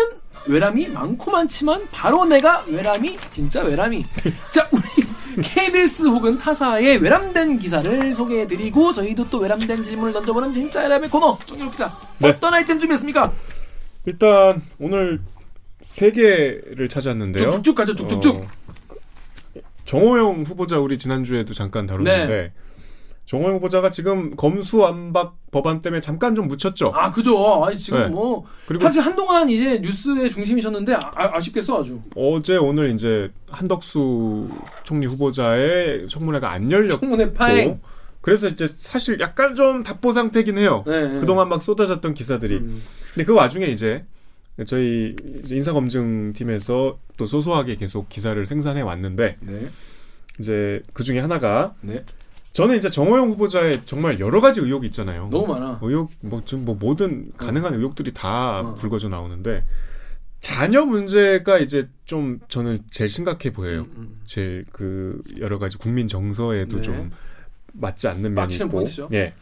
외람이 0.47 0.89
많고 0.89 1.31
많지만 1.31 1.87
바로 1.91 2.25
내가 2.25 2.65
외람이 2.67 3.19
진짜 3.31 3.63
외람이. 3.63 4.05
자, 4.53 4.69
우리 4.73 4.83
KBS 5.43 6.07
혹은 6.07 6.39
타사의 6.39 6.99
외람된 6.99 7.59
기사를 7.59 8.15
소개해드리고 8.15 8.93
저희도 8.93 9.29
또 9.31 9.39
외람된 9.39 9.85
질문을 9.85 10.13
던져보는 10.13 10.53
진짜 10.53 10.81
외람의 10.81 11.11
코너 11.11 11.39
정렬 11.47 11.71
기자 11.71 11.97
네. 12.19 12.29
어떤 12.29 12.55
아이템 12.55 12.79
준비했습니까? 12.79 13.33
일단 14.07 14.63
오늘 14.79 15.21
세 15.81 16.11
개를 16.11 16.89
찾았는데요. 16.89 17.51
쭉쭉쭉 17.51 17.75
가죠 17.77 17.95
쭉쭉쭉. 17.95 18.37
어, 18.37 18.47
정호영 19.85 20.45
후보자 20.47 20.79
우리 20.79 20.99
지난주에도 20.99 21.53
잠깐 21.53 21.87
다뤘는데 21.87 22.27
네. 22.27 22.53
정호영 23.27 23.57
후보자가 23.57 23.91
지금 23.91 24.37
검수안박 24.37 25.37
법안 25.51 25.81
때문에 25.81 26.01
잠깐 26.01 26.35
좀 26.35 26.47
묻혔죠. 26.47 26.93
아 26.95 27.11
그죠. 27.11 27.65
아니 27.65 27.79
지금 27.79 28.01
네. 28.01 28.09
뭐 28.09 28.45
그리고 28.67 28.85
사실 28.85 29.01
한동안 29.01 29.49
이제 29.49 29.79
뉴스의 29.79 30.31
중심이셨는데 30.31 30.95
아, 31.15 31.41
쉽겠어 31.41 31.81
아주. 31.81 32.01
어제 32.15 32.57
오늘 32.57 32.95
이제 32.95 33.31
한덕수 33.49 34.49
총리 34.83 35.07
후보자의 35.07 36.07
청문회가 36.09 36.51
안 36.51 36.71
열렸고 36.71 37.01
청문회 37.01 37.33
파행. 37.33 37.81
그래서 38.21 38.49
이제 38.49 38.67
사실 38.67 39.21
약간 39.21 39.55
좀 39.55 39.83
답보 39.83 40.13
상태긴 40.13 40.57
해요. 40.57 40.83
네, 40.87 41.09
네. 41.09 41.21
그동안 41.21 41.49
막 41.49 41.61
쏟아졌던 41.61 42.15
기사들이. 42.15 42.57
음. 42.57 42.83
근데 43.13 43.25
그 43.25 43.35
와중에 43.35 43.67
이제 43.67 44.05
저희 44.67 45.15
인사검증팀에서 45.51 46.99
또 47.17 47.27
소소하게 47.27 47.77
계속 47.77 48.09
기사를 48.09 48.45
생산해 48.47 48.83
왔는데 48.83 49.37
네. 49.41 49.69
이제 50.39 50.83
그 50.93 51.03
중에 51.03 51.21
하나가 51.21 51.75
네. 51.81 52.05
저는 52.55 52.77
이제 52.77 52.89
정호영 52.89 53.31
후보자의 53.31 53.83
정말 53.85 54.21
여러 54.21 54.41
가지 54.41 54.61
의혹이 54.61 54.87
있잖아요. 54.87 55.29
너무 55.31 55.53
많아. 55.53 55.81
의혹 55.83 56.09
뭐 56.23 56.41
지금 56.47 56.65
뭐 56.65 56.77
모든 56.79 57.33
가능한 57.37 57.75
의혹들이 57.75 58.15
다 58.15 58.61
어. 58.61 58.75
불거져 58.77 59.09
나오는데 59.09 59.65
자녀 60.41 60.85
문제가 60.85 61.59
이제 61.59 61.89
좀 62.05 62.39
저는 62.49 62.85
제일 62.93 63.11
심각해 63.11 63.53
보여요. 63.53 63.81
음, 63.81 63.95
음. 63.97 64.21
제일 64.25 64.65
그 64.71 65.21
여러 65.41 65.59
가지 65.59 65.79
국민 65.79 66.07
정서에도 66.07 66.77
네. 66.77 66.83
좀 66.83 67.11
맞지 67.73 68.07
않는 68.07 68.35
면이 68.35 68.55
있고, 68.55 68.69
포인트죠. 68.69 69.09
예, 69.13 69.35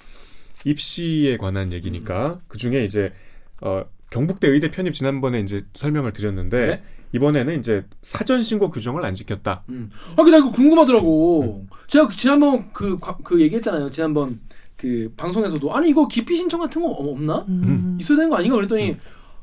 입시에 0.64 1.36
관한 1.36 1.74
얘기니까 1.74 2.40
그 2.48 2.56
중에 2.56 2.82
이제 2.86 3.12
어, 3.60 3.84
경북대 4.08 4.48
의대 4.48 4.70
편입 4.70 4.94
지난번에 4.94 5.40
이제 5.40 5.60
설명을 5.74 6.14
드렸는데 6.14 6.66
네. 6.66 6.82
이번에는 7.12 7.58
이제 7.58 7.84
사전 8.02 8.42
신고 8.42 8.70
규정을 8.70 9.04
안 9.04 9.14
지켰다. 9.14 9.64
음. 9.68 9.90
아, 10.12 10.16
근데 10.16 10.30
나 10.32 10.38
이거 10.38 10.50
궁금하더라고. 10.50 11.66
제가 11.88 12.08
그 12.08 12.16
지난번 12.16 12.72
그, 12.72 12.96
과- 12.98 13.18
그 13.22 13.40
얘기했잖아요. 13.40 13.90
지난번 13.90 14.40
그 14.76 15.12
방송에서도 15.16 15.74
아니 15.74 15.90
이거 15.90 16.08
기피 16.08 16.34
신청 16.36 16.60
같은 16.60 16.80
거 16.82 16.88
어- 16.88 17.10
없나? 17.12 17.44
음. 17.48 17.98
있어야 18.00 18.16
되는 18.16 18.30
거 18.30 18.36
아닌가? 18.36 18.56
그랬더니 18.56 18.96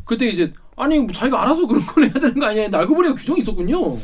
그때 0.06 0.28
이제 0.28 0.52
아니 0.76 0.98
뭐 0.98 1.12
자기가 1.12 1.42
알아서 1.42 1.68
그런 1.68 1.82
걸 1.86 2.06
해야 2.06 2.14
되는 2.14 2.34
거 2.34 2.46
아니야? 2.48 2.70
알고 2.72 2.96
보니까 2.96 3.14
규정이 3.16 3.42
있었군요. 3.42 3.98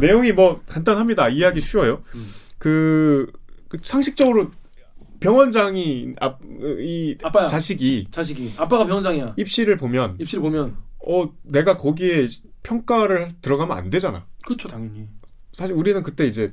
내용이 0.00 0.32
뭐 0.32 0.60
간단합니다. 0.66 1.28
이해하기 1.28 1.60
쉬워요. 1.60 2.02
음. 2.14 2.32
그, 2.58 3.30
그 3.68 3.78
상식적으로 3.82 4.50
병원장이 5.20 6.14
앞, 6.20 6.38
이 6.80 7.16
아빠야. 7.22 7.46
자식이 7.46 8.06
자식이 8.10 8.54
아빠가 8.56 8.86
병원장이야. 8.86 9.34
입시를 9.36 9.76
보면 9.76 10.16
입시를 10.18 10.40
보면 10.42 10.76
어 11.06 11.28
내가 11.42 11.76
거기에 11.76 12.28
평가를 12.62 13.30
들어가면 13.42 13.76
안 13.76 13.90
되잖아. 13.90 14.24
그렇죠 14.44 14.68
당연히. 14.68 15.08
사실 15.54 15.74
우리는 15.74 16.02
그때 16.02 16.26
이제 16.26 16.46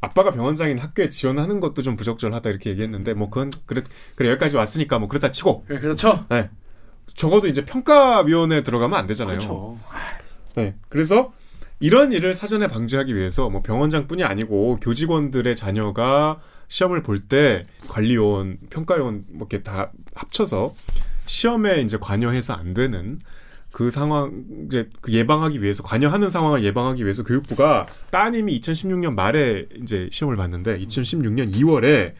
아빠가 0.00 0.30
병원장인 0.30 0.78
학교에 0.78 1.08
지원하는 1.08 1.60
것도 1.60 1.82
좀 1.82 1.96
부적절하다 1.96 2.50
이렇게 2.50 2.70
얘기했는데 2.70 3.14
뭐 3.14 3.30
그건 3.30 3.50
그래 3.66 3.82
그래 4.14 4.30
여기까지 4.30 4.56
왔으니까 4.56 4.98
뭐 4.98 5.08
그렇다 5.08 5.30
치고 5.30 5.64
그래, 5.66 5.80
그렇죠. 5.80 6.26
네. 6.28 6.50
적어도 7.14 7.46
이제 7.48 7.64
평가위원회에 7.64 8.62
들어가면 8.62 8.98
안 8.98 9.06
되잖아요. 9.06 9.38
그렇죠. 9.38 9.78
네. 10.56 10.74
그래서 10.88 11.32
이런 11.80 12.12
일을 12.12 12.34
사전에 12.34 12.66
방지하기 12.66 13.14
위해서 13.14 13.50
뭐 13.50 13.62
병원장뿐이 13.62 14.24
아니고 14.24 14.78
교직원들의 14.80 15.56
자녀가 15.56 16.38
시험을 16.68 17.02
볼 17.02 17.28
때 17.28 17.66
관리요원, 17.88 18.58
평가요원 18.70 19.24
뭐 19.28 19.48
이렇게 19.50 19.62
다 19.62 19.90
합쳐서 20.14 20.74
시험에 21.26 21.80
이제 21.82 21.98
관여해서 22.00 22.54
안 22.54 22.74
되는 22.74 23.20
그 23.74 23.90
상황 23.90 24.44
이제 24.66 24.88
그 25.00 25.12
예방하기 25.12 25.60
위해서 25.60 25.82
관여하는 25.82 26.28
상황을 26.28 26.62
예방하기 26.64 27.02
위해서 27.02 27.24
교육부가 27.24 27.86
따님이 28.12 28.60
2016년 28.60 29.14
말에 29.14 29.66
이제 29.82 30.08
시험을 30.12 30.36
봤는데 30.36 30.78
2016년 30.78 31.52
2월에 31.52 32.12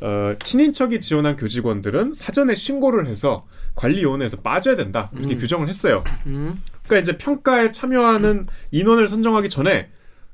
어, 0.00 0.34
친인척이 0.42 1.00
지원한 1.00 1.36
교직원들은 1.36 2.14
사전에 2.14 2.56
신고를 2.56 3.06
해서 3.06 3.46
관리요원에서 3.76 4.38
빠져야 4.40 4.74
된다 4.74 5.08
이렇게 5.14 5.36
음. 5.36 5.38
규정을 5.38 5.68
했어요. 5.68 6.02
음. 6.26 6.56
그러니까 6.84 6.98
이제 6.98 7.16
평가에 7.16 7.70
참여하는 7.70 8.48
인원을 8.72 9.06
선정하기 9.06 9.50
전에 9.50 9.90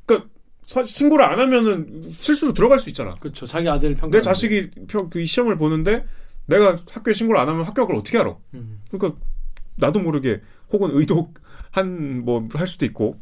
그러니까 0.07 0.31
서- 0.65 0.83
신고를 0.83 1.27
안 1.27 1.41
하면은 1.41 2.09
실수로 2.11 2.55
들어갈 2.55 2.79
수 2.79 2.89
있잖아. 2.89 3.15
그렇죠. 3.21 3.47
자기 3.47 3.69
아들 3.69 3.95
평가. 3.97 4.17
내 4.17 4.23
자식이 4.23 4.71
평, 4.89 5.11
그 5.11 5.23
시험을 5.27 5.59
보는데 5.59 6.07
내가 6.47 6.79
학교에 6.91 7.13
신고를 7.13 7.39
안 7.39 7.51
하면 7.51 7.65
합격을 7.67 7.95
어떻게 7.95 8.17
알아? 8.19 8.35
음. 8.55 8.81
그러니까 8.91 9.21
나도 9.77 9.99
모르게 10.01 10.41
혹은 10.75 10.91
의도한 10.93 12.25
뭐 12.25 12.47
할 12.55 12.67
수도 12.67 12.85
있고 12.85 13.15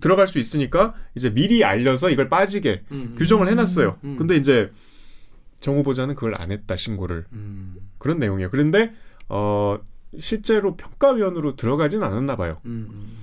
들어갈 0.00 0.26
수 0.26 0.38
있으니까 0.38 0.94
이제 1.14 1.28
미리 1.30 1.62
알려서 1.64 2.08
이걸 2.10 2.28
빠지게 2.30 2.82
음. 2.92 3.14
규정을 3.18 3.48
해놨어요. 3.50 3.98
음. 4.04 4.16
근데 4.16 4.36
이제 4.36 4.70
정 5.60 5.76
후보자는 5.78 6.14
그걸 6.14 6.34
안 6.40 6.50
했다 6.52 6.76
신고를 6.76 7.24
음. 7.32 7.76
그런 7.98 8.18
내용이에요. 8.18 8.50
그런데 8.50 8.92
어 9.28 9.78
실제로 10.18 10.76
평가위원으로 10.76 11.56
들어가진 11.56 12.02
않았나 12.02 12.36
봐요. 12.36 12.60
음. 12.66 12.86
음. 12.90 13.16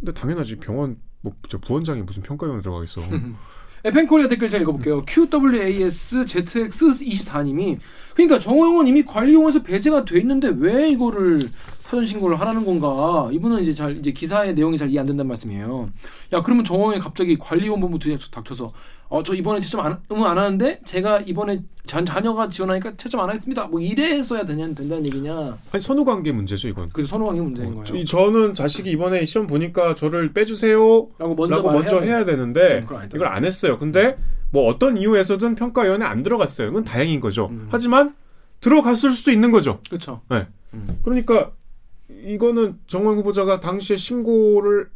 근데 0.00 0.12
당연하지 0.12 0.56
병원 0.56 0.96
뭐 1.22 1.32
저 1.48 1.58
부원장이 1.58 2.02
무슨 2.02 2.22
평가위원에 2.22 2.60
들어가겠어. 2.62 3.00
에펜코리아 3.84 4.28
댓글 4.28 4.48
제가 4.48 4.62
읽어볼게요. 4.62 5.02
QWASZX24님이 5.06 7.78
그러니까 8.14 8.38
정호영은 8.38 8.86
이미 8.86 9.04
관리용에서 9.04 9.62
배제가 9.62 10.04
돼 10.04 10.18
있는데 10.20 10.52
왜 10.56 10.88
이거를 10.90 11.48
사전 11.92 12.06
신고를 12.06 12.40
하라는 12.40 12.64
건가? 12.64 13.28
이분은 13.32 13.60
이제 13.60 13.74
잘 13.74 13.98
이제 13.98 14.12
기사의 14.12 14.54
내용이 14.54 14.78
잘 14.78 14.88
이해 14.88 14.98
안 15.00 15.06
된다는 15.06 15.28
말씀이에요. 15.28 15.90
야 16.32 16.42
그러면 16.42 16.64
정호영이 16.64 17.00
갑자기 17.00 17.36
관리용본부 17.38 17.98
뒤에 17.98 18.16
닥쳐서 18.30 18.72
어 19.10 19.22
저 19.22 19.34
이번에 19.34 19.60
채점 19.60 19.82
안, 19.82 19.98
응원 20.10 20.30
안 20.30 20.38
하는데 20.38 20.80
제가 20.86 21.20
이번에 21.20 21.62
자, 21.84 22.02
자녀가 22.02 22.48
지원하니까 22.48 22.96
채점 22.96 23.20
안 23.20 23.28
하겠습니다. 23.28 23.66
뭐 23.66 23.78
이래서야 23.78 24.46
되냐 24.46 24.68
된다는 24.68 25.04
얘기냐? 25.04 25.58
아니 25.70 25.82
선후 25.82 26.02
관계 26.06 26.32
문제죠 26.32 26.68
이건. 26.68 26.88
그래서 26.94 27.10
선호관계 27.10 27.42
문제인 27.42 27.74
거예요. 27.74 27.84
저, 27.84 28.02
저는 28.04 28.54
자식이 28.54 28.90
이번에 28.90 29.26
시험 29.26 29.46
보니까 29.46 29.94
저를 29.94 30.32
빼주세요. 30.32 30.78
라고 31.18 31.34
먼저 31.34 31.56
라고 31.56 31.72
먼저 31.72 32.00
돼. 32.00 32.06
해야 32.06 32.24
되는데 32.24 32.86
음. 32.90 33.08
이걸 33.14 33.26
안 33.26 33.44
했어요. 33.44 33.78
근데 33.78 34.16
뭐 34.50 34.66
어떤 34.66 34.96
이유에서든 34.96 35.56
평가위원회 35.56 36.06
안 36.06 36.22
들어갔어요. 36.22 36.68
그건 36.68 36.84
다행인 36.84 37.20
거죠. 37.20 37.48
음. 37.50 37.68
하지만 37.70 38.14
들어갔을 38.60 39.10
수도 39.10 39.30
있는 39.30 39.50
거죠. 39.50 39.80
그렇죠. 39.90 40.22
네. 40.30 40.46
음. 40.72 40.86
그러니까 41.04 41.50
이거는 42.24 42.78
정원 42.86 43.16
후보자가 43.18 43.60
당시에 43.60 43.96
신고를 43.96 44.88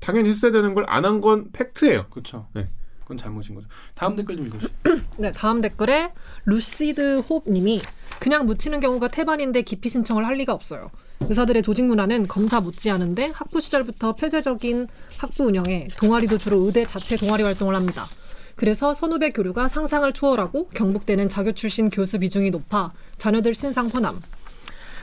당연히 0.00 0.30
했어야 0.30 0.52
되는 0.52 0.74
걸 0.74 0.84
안 0.88 1.04
한 1.04 1.20
건 1.20 1.50
팩트예요. 1.52 2.06
그렇죠. 2.10 2.48
네. 2.54 2.68
그건 3.02 3.18
잘못인 3.18 3.54
거죠. 3.54 3.66
다음 3.94 4.16
댓글 4.16 4.36
좀 4.36 4.46
읽어주세요. 4.46 4.70
네, 5.18 5.32
다음 5.32 5.60
댓글에 5.60 6.12
루시드 6.44 7.20
홉님이 7.28 7.82
그냥 8.20 8.46
묻히는 8.46 8.80
경우가 8.80 9.08
태반인데 9.08 9.62
기피 9.62 9.88
신청을 9.88 10.24
할 10.26 10.36
리가 10.36 10.52
없어요. 10.52 10.90
의사들의 11.20 11.62
조직 11.62 11.84
문화는 11.84 12.26
검사 12.26 12.60
묻지않은데 12.60 13.30
학부 13.32 13.60
시절부터 13.60 14.14
폐쇄적인 14.16 14.88
학부 15.18 15.44
운영에 15.44 15.88
동아리도 15.98 16.38
주로 16.38 16.58
의대 16.60 16.86
자체 16.86 17.16
동아리 17.16 17.42
활동을 17.42 17.74
합니다. 17.74 18.06
그래서 18.56 18.92
선후배 18.94 19.30
교류가 19.32 19.68
상상을 19.68 20.12
초월하고 20.12 20.68
경북대는 20.68 21.28
자교 21.28 21.52
출신 21.52 21.90
교수 21.90 22.18
비중이 22.18 22.50
높아 22.50 22.92
자녀들 23.18 23.54
신상 23.54 23.86
호남. 23.88 24.20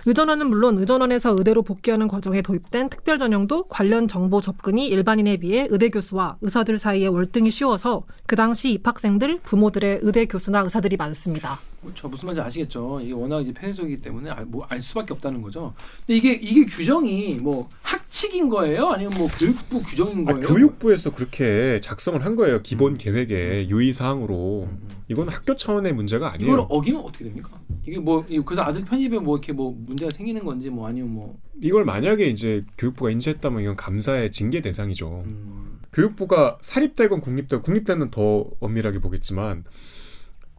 의전원은 0.10 0.48
물론 0.50 0.80
의전원에서 0.80 1.36
의대로 1.38 1.62
복귀하는 1.62 2.08
과정에 2.08 2.42
도입된 2.42 2.90
특별 2.90 3.20
전형도 3.20 3.66
관련 3.66 4.08
정보 4.08 4.42
접근이 4.42 4.88
일반인에 4.88 5.38
비해 5.38 5.68
의대 5.70 5.90
교수와 5.90 6.38
의사들 6.42 6.80
사이에 6.80 7.06
월등히 7.06 7.52
쉬워서 7.52 8.06
그 8.26 8.36
당시 8.36 8.72
입학생들, 8.72 9.42
부모들의 9.44 10.00
의대 10.02 10.26
교수나 10.26 10.62
의사들이 10.62 10.98
많습니다. 10.98 11.60
그렇죠. 11.82 12.10
무슨 12.10 12.28
말인지 12.28 12.42
아시겠죠? 12.42 13.00
이게 13.02 13.14
워낙 13.14 13.42
이제 13.42 13.54
폐쇄적이기 13.54 14.02
때문에 14.02 14.30
알, 14.30 14.46
뭐, 14.46 14.66
알 14.70 14.82
수밖에 14.82 15.14
없다는 15.14 15.42
거죠. 15.42 15.74
근데 16.06 16.18
이게 16.18 16.34
이게 16.34 16.66
규정이 16.66 17.36
뭐 17.36 17.70
학칙인 17.82 18.50
거예요? 18.50 18.88
아니면 18.90 19.14
뭐 19.18 19.28
교육부 19.40 19.82
규정인 19.84 20.28
아, 20.28 20.34
거예요? 20.34 20.48
교육부에서 20.48 21.12
그렇게 21.12 21.80
작성을 21.82 22.24
한 22.24 22.36
거예요. 22.36 22.62
기본 22.62 22.94
음. 22.94 22.98
계획에 22.98 23.68
유의 23.70 23.94
사항으로. 23.94 24.68
음, 24.70 24.80
음. 24.84 24.90
이건 25.08 25.30
학교 25.30 25.56
차원의 25.56 25.94
문제가 25.94 26.34
아니에요. 26.34 26.52
이걸 26.54 26.66
어기면 26.70 27.02
어떻게 27.02 27.26
됩니까? 27.26 27.50
이게 27.88 27.98
뭐 27.98 28.26
이- 28.30 28.40
그래서 28.46 28.62
아들 28.62 28.84
편입에 28.84 29.18
뭐 29.20 29.38
이렇게 29.38 29.54
뭐 29.54 29.74
문제가 29.76 30.10
생기는 30.14 30.44
건지 30.44 30.70
뭐 30.70 30.88
아니면 30.88 31.10
뭐 31.12 31.38
이걸 31.62 31.86
만약에 31.86 32.28
이제 32.28 32.64
교육부가 32.78 33.10
인지했다면 33.10 33.64
이건 33.64 33.76
감사의 33.76 34.32
징계 34.32 34.62
대상이죠. 34.62 35.24
음, 35.26 35.80
교육부가 35.94 36.58
사립대건 36.62 37.22
국립대, 37.22 37.58
국립대는 37.58 38.12
더 38.12 38.46
엄밀하게 38.60 39.00
보겠지만 39.00 39.64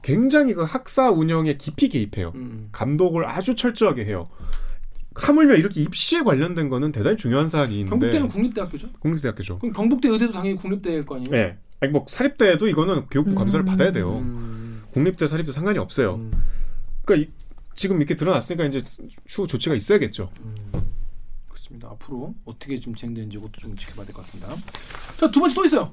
굉장히 0.03 0.55
그 0.55 0.63
학사 0.63 1.11
운영에 1.11 1.57
깊이 1.57 1.89
개입해요. 1.89 2.33
음, 2.35 2.69
감독을 2.73 3.27
아주 3.29 3.55
철저하게 3.55 4.05
해요. 4.07 4.29
하물며 5.15 5.57
이렇게 5.57 5.83
입시에 5.83 6.23
관련된 6.23 6.69
거는 6.69 6.93
대단히 6.93 7.17
중요한 7.17 7.49
사안이 7.49 7.75
있는데 7.81 7.91
경북대는 7.91 8.29
국립대학교죠. 8.29 8.93
국립대학교죠. 9.01 9.59
그럼 9.59 9.73
경북대 9.73 10.09
의대도 10.09 10.33
당연히 10.33 10.57
국립대일 10.57 11.05
거 11.05 11.17
아니에요? 11.17 11.31
네. 11.31 11.59
아니 11.81 11.93
뭐 11.93 12.07
사립대에도 12.09 12.69
이거는 12.69 13.07
교육부 13.11 13.31
음. 13.33 13.35
감사를 13.35 13.65
받아야 13.65 13.91
돼요. 13.93 14.19
음, 14.19 14.83
국립대 14.93 15.27
사립대 15.27 15.53
상관이 15.53 15.79
없어요. 15.79 16.15
음, 16.17 16.31
그러니까 17.05 17.29
이- 17.31 17.35
지금 17.75 17.97
이렇게 17.97 18.15
드러났으니까 18.15 18.65
이제 18.67 18.81
추후 19.27 19.47
조치가 19.47 19.75
있어야겠죠. 19.75 20.31
음. 20.45 20.55
그렇습니다. 21.49 21.89
앞으로 21.91 22.35
어떻게 22.45 22.79
좀 22.79 22.95
진행되는지 22.95 23.39
이것도 23.39 23.53
좀 23.61 23.75
지켜봐야 23.77 24.07
될 24.07 24.15
것 24.15 24.23
같습니다. 24.25 24.55
자 25.19 25.31
두 25.31 25.41
번째 25.41 25.55
또 25.55 25.65
있어요. 25.65 25.91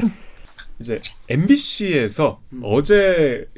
이제 0.79 0.99
MBC에서 1.29 2.41
음. 2.53 2.61
어제 2.63 3.49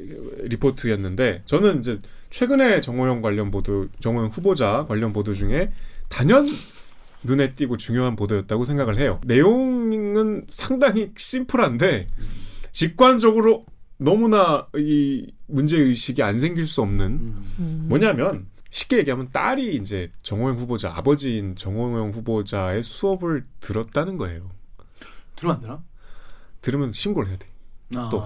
리포트였는데 0.42 1.42
저는 1.46 1.80
이제 1.80 2.00
최근에 2.30 2.80
정호영 2.80 3.22
관련 3.22 3.50
보도, 3.50 3.88
정호영 4.00 4.30
후보자 4.30 4.86
관련 4.88 5.12
보도 5.12 5.34
중에 5.34 5.72
단연 6.08 6.48
눈에 7.22 7.52
띄고 7.54 7.76
중요한 7.76 8.16
보도였다고 8.16 8.64
생각을 8.64 8.98
해요. 8.98 9.20
내용은 9.26 10.46
상당히 10.48 11.12
심플한데 11.16 12.06
직관적으로 12.72 13.66
너무나 13.98 14.66
이 14.76 15.30
문제 15.46 15.78
의식이 15.78 16.22
안 16.22 16.38
생길 16.38 16.66
수 16.66 16.80
없는 16.80 17.06
음. 17.06 17.52
음. 17.58 17.86
뭐냐면 17.88 18.46
쉽게 18.70 18.98
얘기하면 18.98 19.28
딸이 19.30 19.74
이제 19.76 20.10
정호영 20.22 20.56
후보자 20.56 20.92
아버지인 20.94 21.56
정호영 21.56 22.12
후보자의 22.12 22.82
수업을 22.82 23.42
들었다는 23.58 24.16
거예요. 24.16 24.48
들으면 25.36 25.56
안 25.56 25.62
되나? 25.62 25.82
들으면 26.60 26.92
신고를 26.92 27.30
해야 27.30 27.38
돼. 27.38 27.46
아. 27.96 28.08
또. 28.10 28.22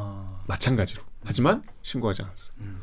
마찬가지로. 0.47 1.03
하지만 1.25 1.63
신고하지 1.83 2.23
않았어. 2.23 2.53
음. 2.61 2.81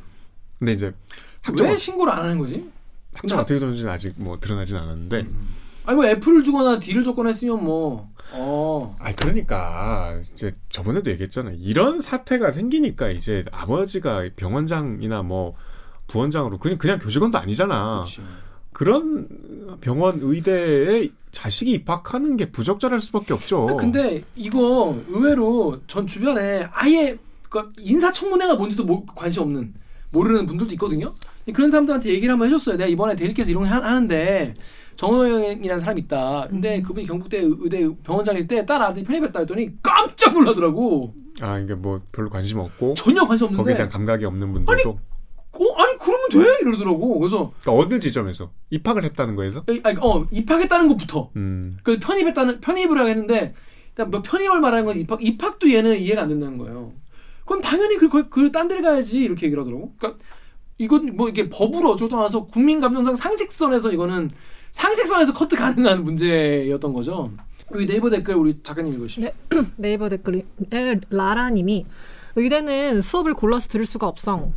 근데 0.58 0.74
이제 0.74 0.94
학점 1.42 1.68
왜 1.68 1.78
신고를 1.78 2.12
안 2.14 2.24
하는 2.24 2.40
거지? 2.40 2.72
학점 3.14 3.40
어떻게 3.40 3.60
줬는지는 3.60 3.92
아직 3.92 4.14
뭐 4.18 4.40
드러나진 4.40 4.78
않았는데. 4.78 5.22
음. 5.22 5.56
아니 5.86 5.96
뭐 5.96 6.06
F를 6.06 6.44
주거나 6.44 6.80
D를 6.80 7.04
줬거나 7.04 7.30
했으면 7.30 7.64
뭐 7.64 8.12
어. 8.34 8.96
아 9.00 9.14
그러니까 9.14 10.20
이제 10.34 10.56
저번에도 10.70 11.12
얘기했잖아요. 11.12 11.56
이런 11.60 12.00
사태가 12.00 12.52
생기니까 12.52 13.10
이제 13.10 13.44
아버지가 13.52 14.30
병원장이나 14.36 15.24
뭐 15.24 15.56
부원장으로 16.08 16.60
그냥 16.60 16.78
그냥 16.78 17.00
교직원도 17.00 17.38
아니잖아. 17.38 18.06
그렇지. 18.06 18.22
그런 18.86 19.28
병원 19.80 20.18
의대에 20.24 21.10
자식이 21.32 21.72
입학하는 21.72 22.36
게 22.36 22.50
부적절할 22.52 23.00
수밖에 23.00 23.32
없죠. 23.32 23.68
아, 23.70 23.76
근데 23.76 24.24
이거 24.36 24.98
의외로 25.08 25.78
전 25.86 26.08
주변에 26.08 26.68
아예 26.72 27.16
그 27.48 27.70
인사청문회가 27.78 28.56
뭔지도 28.56 28.84
모- 28.84 29.06
관심 29.06 29.44
없는 29.44 29.76
모르는 30.12 30.48
분들도 30.48 30.74
있거든요. 30.74 31.14
그런 31.54 31.70
사람들한테 31.70 32.10
얘기를 32.10 32.32
한번 32.34 32.48
해줬어요. 32.48 32.76
내가 32.78 32.90
이번에 32.90 33.16
대리께서 33.16 33.52
이런 33.52 33.64
거 33.66 33.70
하- 33.70 33.84
하는데 33.84 34.56
정호영이라는 34.96 35.80
사람이 35.80 36.02
있다. 36.02 36.48
근데 36.50 36.78
음. 36.80 36.84
그분이 36.84 37.06
경북대 37.06 37.38
의대 37.60 37.88
병원장일 38.04 38.48
때 38.48 38.66
딸 38.66 38.82
아들이 38.82 39.06
편입했다 39.06 39.40
했더니 39.42 39.70
깜짝 39.84 40.34
놀라더라고. 40.34 41.14
아 41.42 41.60
이게 41.60 41.76
뭐 41.76 42.02
별로 42.12 42.32
관심 42.32 42.58
없고 42.58 42.96
전혀 42.96 43.24
관심 43.28 43.46
없는데. 43.46 43.62
거기에 43.64 43.76
대한 43.76 43.90
감각이 43.90 44.26
없는 44.26 44.52
분들도 44.54 45.00
어 45.54 45.74
아니 45.76 45.98
그러면 45.98 46.30
돼 46.30 46.60
이러더라고. 46.62 47.20
그래서 47.20 47.54
그러니까 47.62 47.86
어느 47.86 48.00
지점에서 48.00 48.52
입학을 48.70 49.04
했다는 49.04 49.36
거에서 49.36 49.64
에, 49.70 49.80
아니, 49.84 49.98
어 50.02 50.26
입학했다는 50.32 50.88
것부터 50.90 51.32
음. 51.36 51.78
그 51.84 52.00
편입했다는 52.00 52.62
편입을 52.62 52.98
하게 52.98 53.12
했는데 53.12 53.54
그러니까 53.94 54.18
뭐 54.18 54.22
편입을 54.22 54.60
말하는 54.60 54.86
건 54.86 54.98
입학 54.98 55.24
입학도 55.24 55.72
얘는 55.72 56.00
이해가 56.00 56.24
안 56.24 56.30
된다는 56.30 56.58
거예요. 56.58 56.94
그럼 57.46 57.62
당연히 57.62 57.98
그그딴 57.98 58.70
데를 58.70 58.82
가야지 58.82 59.20
이렇게 59.20 59.48
얘기를 59.48 59.62
하더라고. 59.62 59.94
그러니까 59.98 60.24
이건 60.78 61.16
뭐 61.16 61.30
이게 61.30 61.50
법으로 61.50 61.92
어쩌고 61.92 62.16
나서 62.16 62.46
국민 62.46 62.80
감정상 62.80 63.16
상식선에서 63.16 63.92
이거는 63.92 64.30
상식선에서 64.72 65.34
커트 65.34 65.56
가능한 65.56 66.04
문제였던 66.04 66.94
거죠. 66.94 67.32
여기 67.74 67.86
네이버 67.86 68.10
댓글 68.10 68.36
우리 68.36 68.62
작가님 68.64 68.94
읽으시죠. 68.94 69.22
네. 69.22 69.34
네이버 69.76 70.10
댓글 70.10 70.44
에 70.74 71.00
라라님이 71.10 71.86
의대는 72.36 73.02
수업을 73.02 73.34
골라서 73.34 73.68
들을 73.68 73.86
수가 73.86 74.08
없어. 74.08 74.52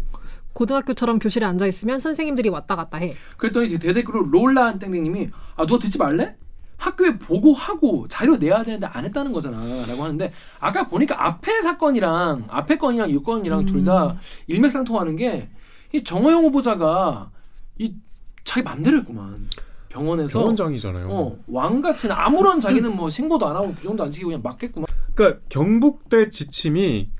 고등학교처럼 0.54 1.18
교실에 1.18 1.44
앉아 1.46 1.66
있으면 1.66 2.00
선생님들이 2.00 2.48
왔다 2.48 2.74
갔다 2.76 2.98
해. 2.98 3.14
그랬더니 3.36 3.78
대댓글로 3.78 4.22
롤라 4.30 4.78
땡땡님이 4.78 5.30
아 5.56 5.66
누가 5.66 5.78
듣지 5.80 5.98
말래? 5.98 6.36
학교에 6.76 7.18
보고하고 7.18 8.06
자료 8.08 8.36
내야 8.36 8.62
되는데 8.62 8.86
안 8.86 9.04
했다는 9.04 9.32
거잖아 9.32 9.86
라고 9.86 10.02
하는데 10.04 10.30
아까 10.60 10.86
보니까 10.88 11.24
앞에 11.26 11.62
사건이랑 11.62 12.46
앞에 12.48 12.76
건이랑 12.78 13.10
이 13.10 13.22
건이랑 13.22 13.60
음. 13.60 13.66
둘다 13.66 14.18
일맥상통하는 14.48 15.16
게 15.16 15.48
이 15.92 16.02
정호영 16.02 16.42
후보자가 16.46 17.30
이 17.78 17.94
자기 18.42 18.64
맘대로 18.64 18.98
했구만 18.98 19.48
병원에서 19.88 20.40
병원장이잖아요. 20.40 21.06
어 21.08 21.38
왕같이 21.46 22.10
아무런 22.10 22.60
자기는 22.60 22.96
뭐 22.96 23.08
신고도 23.08 23.46
안 23.46 23.54
하고 23.54 23.72
규정도 23.74 24.02
안 24.02 24.10
지키고 24.10 24.30
그냥 24.30 24.42
맞겠구만 24.42 24.86
그러니까 25.14 25.40
경북대 25.48 26.30
지침이 26.30 27.10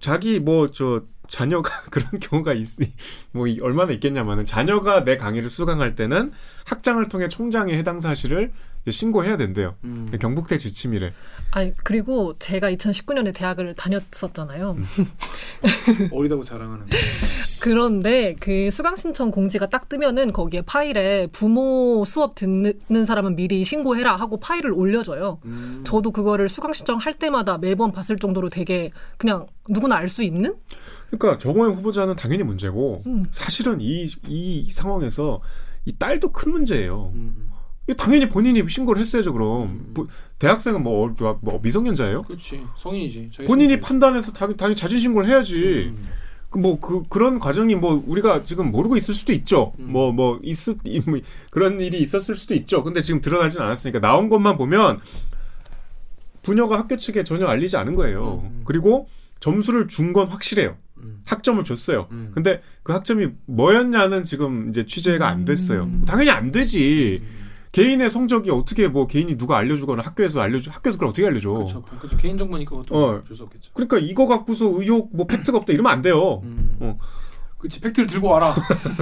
자기 0.00 0.40
뭐 0.40 0.68
저 0.70 1.02
자녀가 1.30 1.70
그런 1.90 2.10
경우가 2.20 2.52
있으니 2.54 2.92
뭐 3.32 3.46
이- 3.46 3.58
얼마나 3.62 3.92
있겠냐마는 3.92 4.44
자녀가 4.44 5.04
내 5.04 5.16
강의를 5.16 5.48
수강할 5.48 5.94
때는 5.94 6.32
학장을 6.66 7.02
통해 7.08 7.28
총장에 7.28 7.72
해당 7.78 8.00
사실을 8.00 8.52
이제 8.82 8.90
신고해야 8.90 9.36
된대요. 9.36 9.74
음. 9.84 10.10
경북대 10.20 10.58
지침이래. 10.58 11.12
아니 11.52 11.72
그리고 11.76 12.32
제가 12.38 12.70
2019년에 12.72 13.34
대학을 13.34 13.74
다녔었잖아요. 13.74 14.76
어리다고 16.12 16.44
자랑하는 16.44 16.86
그런데 17.60 18.34
그 18.40 18.70
수강 18.70 18.96
신청 18.96 19.30
공지가 19.30 19.66
딱 19.68 19.88
뜨면은 19.88 20.32
거기에 20.32 20.62
파일에 20.62 21.26
부모 21.30 22.04
수업 22.06 22.34
듣는 22.34 23.04
사람은 23.04 23.36
미리 23.36 23.64
신고해라 23.64 24.16
하고 24.16 24.38
파일을 24.40 24.72
올려줘요. 24.72 25.40
음. 25.44 25.82
저도 25.84 26.10
그거를 26.12 26.48
수강 26.48 26.72
신청 26.72 26.96
할 26.96 27.12
때마다 27.14 27.58
매번 27.58 27.92
봤을 27.92 28.16
정도로 28.18 28.48
되게 28.48 28.90
그냥 29.18 29.46
누구나 29.68 29.96
알 29.96 30.08
수 30.08 30.22
있는 30.22 30.54
그러니까 31.10 31.38
정호영 31.38 31.74
후보자는 31.74 32.16
당연히 32.16 32.42
문제고 32.44 33.02
음. 33.06 33.24
사실은 33.30 33.80
이, 33.80 34.06
이 34.28 34.70
상황에서 34.70 35.40
이 35.84 35.92
딸도 35.96 36.32
큰 36.32 36.52
문제예요. 36.52 37.12
음. 37.14 37.50
이거 37.88 37.94
당연히 37.94 38.28
본인이 38.28 38.62
신고를 38.68 39.00
했어야죠. 39.00 39.32
그럼 39.32 39.62
음. 39.62 39.90
부- 39.94 40.06
대학생은 40.38 40.82
뭐, 40.82 41.10
어, 41.20 41.38
뭐 41.42 41.58
미성년자예요? 41.62 42.22
그렇지 42.22 42.64
성인이지 42.76 43.18
본인이 43.46 43.46
성인이지. 43.70 43.80
판단해서 43.80 44.32
당연히, 44.32 44.56
당연히 44.56 44.76
자진 44.76 44.98
신고를 45.00 45.28
해야지. 45.28 45.90
음. 45.92 46.04
그뭐그 46.50 47.04
그런 47.08 47.38
과정이 47.38 47.76
뭐 47.76 48.02
우리가 48.06 48.42
지금 48.42 48.70
모르고 48.72 48.96
있을 48.96 49.14
수도 49.14 49.32
있죠. 49.32 49.72
음. 49.78 49.92
뭐뭐 49.92 50.40
이- 50.42 51.00
뭐 51.06 51.18
그런 51.50 51.80
일이 51.80 52.00
있었을 52.00 52.34
수도 52.34 52.54
있죠. 52.54 52.82
근데 52.84 53.00
지금 53.02 53.20
드러나진 53.20 53.60
않았으니까 53.60 54.00
나온 54.00 54.28
것만 54.28 54.56
보면 54.56 55.00
부녀가 56.42 56.78
학교 56.78 56.96
측에 56.96 57.24
전혀 57.24 57.46
알리지 57.46 57.76
않은 57.76 57.94
거예요. 57.94 58.42
음. 58.44 58.62
그리고 58.64 59.08
점수를 59.40 59.88
준 59.88 60.12
건 60.12 60.28
확실해요. 60.28 60.76
음. 61.02 61.22
학점을 61.26 61.62
줬어요. 61.64 62.08
음. 62.10 62.30
근데 62.34 62.62
그 62.82 62.92
학점이 62.92 63.28
뭐였냐는 63.46 64.24
지금 64.24 64.70
이제 64.70 64.84
취재가 64.84 65.26
안 65.26 65.44
됐어요. 65.44 65.82
음. 65.82 66.04
당연히 66.06 66.30
안 66.30 66.50
되지. 66.50 67.20
음. 67.20 67.40
개인의 67.72 68.10
성적이 68.10 68.50
어떻게 68.50 68.88
뭐 68.88 69.06
개인이 69.06 69.36
누가 69.36 69.56
알려주거나 69.58 70.02
학교에서 70.02 70.40
알려주 70.40 70.70
학교에서 70.70 70.98
그걸 70.98 71.08
어떻게 71.10 71.26
알려줘? 71.26 71.50
그렇죠. 71.50 71.82
그렇죠. 71.82 72.16
개인 72.16 72.36
정보니까 72.36 72.70
그것도 72.70 72.96
어. 72.96 73.22
줄수 73.24 73.44
없겠죠. 73.44 73.70
그러니까 73.74 73.98
이거 73.98 74.26
갖고서 74.26 74.66
의혹 74.66 75.14
뭐 75.14 75.26
팩트가 75.26 75.58
없다 75.58 75.72
이러면 75.72 75.92
안 75.92 76.02
돼요. 76.02 76.40
음. 76.42 76.76
어. 76.80 76.98
그치 77.58 77.80
팩트를 77.80 78.08
들고 78.08 78.28
와라. 78.28 78.56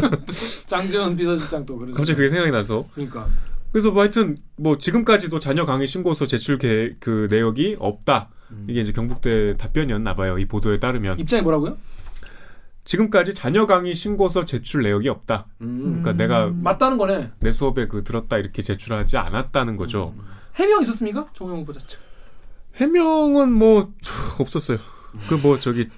장지현 0.67 1.17
비서실장 1.17 1.65
또 1.65 1.79
그러죠. 1.79 1.95
갑자기 1.97 2.17
그게 2.17 2.29
생각이 2.29 2.51
나서 2.51 2.85
그러니까 2.93 3.29
그래서 3.73 3.91
뭐 3.91 4.03
하여튼 4.03 4.37
뭐 4.57 4.77
지금까지도 4.77 5.39
자녀 5.39 5.65
강의 5.65 5.87
신고서 5.87 6.27
제출 6.27 6.59
계획 6.59 7.01
그 7.01 7.29
내역이 7.31 7.77
없다. 7.79 8.31
음. 8.51 8.67
이게 8.69 8.81
이제 8.81 8.93
경북대 8.93 9.57
답변이었나 9.57 10.15
봐요. 10.15 10.39
이 10.39 10.47
보도에 10.47 10.79
따르면 10.79 11.19
입장이 11.19 11.43
뭐라고요? 11.43 11.77
지금까지 12.85 13.35
자녀 13.35 13.67
강의 13.67 13.95
신고서 13.95 14.45
제출 14.47 14.83
내역이 14.83 15.09
없다. 15.09 15.47
음. 15.61 16.01
그러니까 16.03 16.13
내가 16.15 16.51
맞다는 16.53 16.97
거네. 16.97 17.33
내 17.41 17.53
수업에 17.53 17.87
그 17.87 18.03
들었다 18.03 18.39
이렇게 18.39 18.63
제출하지 18.63 19.19
않았다는 19.19 19.77
거죠. 19.77 20.15
음. 20.17 20.25
해명 20.57 20.81
있었습니까? 20.83 21.27
정우영 21.35 21.61
후보자 21.61 21.81
측. 21.87 22.01
해명은 22.77 23.53
뭐 23.53 23.93
없었어요. 24.39 24.79
그 25.29 25.37
뭐 25.43 25.59
저기 25.59 25.89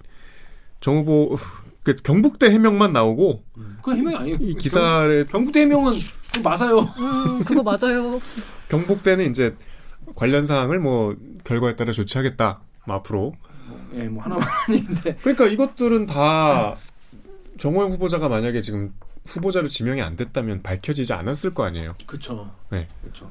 정 0.80 0.98
후보 0.98 1.36
그 1.82 1.94
경북대 1.96 2.50
해명만 2.50 2.92
나오고 2.92 3.44
그 3.82 3.94
해명이 3.94 4.16
아니에요. 4.16 4.36
이 4.40 4.54
기사에 4.54 5.24
경, 5.24 5.44
북대 5.44 5.60
해명은 5.62 5.94
그거 6.34 6.48
맞아요. 6.48 6.78
음, 6.80 7.44
그거 7.44 7.62
맞아요. 7.62 8.20
경북대는 8.68 9.30
이제 9.30 9.54
관련 10.14 10.44
사항을 10.46 10.78
뭐 10.78 11.16
결과에 11.44 11.76
따라 11.76 11.92
조치하겠다. 11.92 12.60
뭐 12.86 12.96
앞으로. 12.96 13.34
예, 13.94 14.04
뭐 14.04 14.22
하나만 14.22 14.46
아닌데. 14.68 15.16
그러니까 15.22 15.46
이것들은 15.46 16.06
다 16.06 16.76
정호영 17.58 17.92
후보자가 17.92 18.28
만약에 18.28 18.60
지금 18.62 18.92
후보자로 19.26 19.68
지명이 19.68 20.00
안 20.02 20.16
됐다면 20.16 20.62
밝혀지지 20.62 21.12
않았을 21.12 21.54
거 21.54 21.64
아니에요. 21.64 21.94
그렇죠. 22.06 22.50
네. 22.70 22.88
그렇죠. 23.02 23.30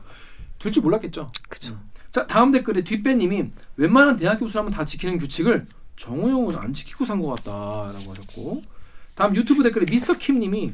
될줄 0.60 0.84
몰랐겠죠. 0.84 1.32
그죠. 1.48 1.72
음. 1.74 1.90
자 2.12 2.26
다음 2.28 2.52
댓글에 2.52 2.84
뒷배님이 2.84 3.52
웬만한 3.78 4.18
대학 4.18 4.40
교수라면 4.40 4.72
다 4.72 4.84
지키는 4.84 5.18
규칙을 5.20 5.68
정호영은 5.96 6.56
안 6.58 6.74
지키고 6.74 7.06
산 7.06 7.22
것 7.22 7.36
같다라고 7.36 8.12
하셨고 8.12 8.62
다음 9.16 9.36
유튜브 9.36 9.64
댓글에 9.64 9.86
미스터 9.90 10.18
킴님이 10.18 10.72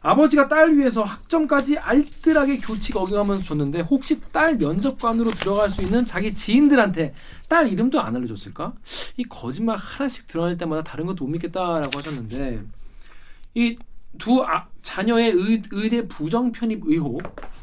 아버지가 0.00 0.48
딸 0.48 0.76
위해서 0.76 1.02
학점까지 1.02 1.78
알뜰하게 1.78 2.58
교칙 2.58 2.96
어겨가면서 2.96 3.42
줬는데 3.42 3.80
혹시 3.80 4.20
딸 4.32 4.56
면접관으로 4.56 5.30
들어갈 5.32 5.68
수 5.68 5.82
있는 5.82 6.06
자기 6.06 6.34
지인들한테 6.34 7.14
딸 7.48 7.68
이름도 7.68 8.00
안 8.00 8.14
알려줬을까? 8.16 8.74
이 9.16 9.24
거짓말 9.24 9.76
하나씩 9.76 10.26
드러날 10.28 10.56
때마다 10.56 10.82
다른 10.82 11.06
것도 11.06 11.24
못 11.24 11.30
믿겠다라고 11.30 11.98
하셨는데 11.98 12.62
이 13.54 13.76
두 14.18 14.42
아, 14.42 14.66
자녀의 14.82 15.32
의, 15.32 15.62
의대 15.70 16.06
부정 16.08 16.50
편입 16.50 16.82
의혹 16.86 17.20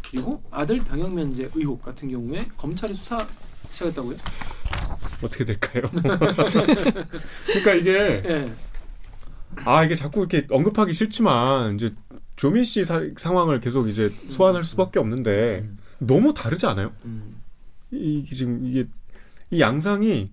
그리고 0.10 0.42
아들 0.52 0.84
병역 0.84 1.14
면제 1.14 1.50
의혹 1.56 1.82
같은 1.82 2.10
경우에 2.10 2.48
검찰이 2.58 2.94
수사 2.94 3.18
시작했다고요? 3.72 4.18
어떻게 5.24 5.46
될까요? 5.46 5.84
그러니까 7.48 7.74
이게 7.74 7.92
예. 8.26 8.54
아 9.64 9.84
이게 9.84 9.96
자꾸 9.96 10.20
이렇게 10.20 10.46
언급하기 10.50 10.94
싫지만 10.94 11.76
이제 11.76 11.90
조민 12.36 12.64
씨 12.64 12.84
사- 12.84 13.04
상황을 13.18 13.60
계속 13.60 13.88
이제 13.88 14.10
소환할 14.28 14.64
수밖에 14.64 15.00
없는데 15.00 15.68
너무 16.00 16.34
다르지 16.34 16.66
않아요? 16.68 16.92
음. 17.06 17.42
이 17.92 18.20
이게 18.20 18.36
지금 18.36 18.66
이게 18.66 18.84
이 19.52 19.60
양상이 19.62 20.30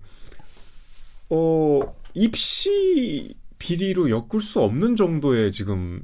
어 1.29 1.79
입시 2.13 3.33
비리로 3.57 4.09
엮을 4.09 4.41
수 4.41 4.59
없는 4.59 4.95
정도의 4.95 5.51
지금 5.51 6.01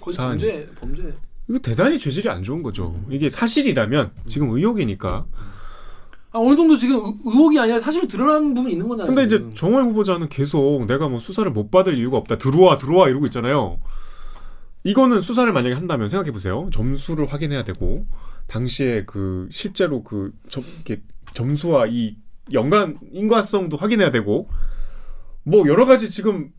거의 0.00 0.16
범죄 0.16 0.68
범죄. 0.80 1.14
이거 1.48 1.58
대단히 1.60 1.98
죄질이 1.98 2.28
안 2.28 2.42
좋은 2.42 2.62
거죠. 2.62 2.94
이게 3.10 3.30
사실이라면 3.30 4.12
지금 4.28 4.50
의혹이니까. 4.50 5.24
아 6.30 6.38
어느 6.38 6.54
정도 6.54 6.76
지금 6.76 6.96
의- 6.96 7.14
의혹이 7.24 7.58
아니라 7.58 7.78
사실로 7.78 8.06
드러난 8.06 8.52
부분이 8.52 8.74
있는 8.74 8.86
거잖아요. 8.86 9.06
근데 9.14 9.24
이제 9.24 9.38
지금. 9.38 9.54
정호영 9.54 9.88
후보자는 9.90 10.28
계속 10.28 10.84
내가 10.86 11.08
뭐 11.08 11.18
수사를 11.18 11.50
못 11.50 11.70
받을 11.70 11.96
이유가 11.98 12.18
없다. 12.18 12.36
들어와 12.36 12.76
들어와 12.76 13.08
이러고 13.08 13.24
있잖아요. 13.26 13.80
이거는 14.88 15.20
수사를 15.20 15.52
만약에 15.52 15.74
한다면 15.74 16.08
생각해 16.08 16.30
보세요. 16.32 16.70
점수를 16.72 17.26
확인해야 17.26 17.62
되고 17.64 18.06
당시에 18.46 19.04
그 19.04 19.46
실제로 19.50 20.02
그 20.02 20.32
점, 20.48 20.64
이렇게 20.86 21.02
점수와 21.34 21.86
이 21.88 22.16
연관 22.54 22.98
인과성도 23.12 23.76
확인해야 23.76 24.10
되고 24.10 24.48
뭐 25.44 25.68
여러 25.68 25.84
가지 25.84 26.08
지금 26.10 26.50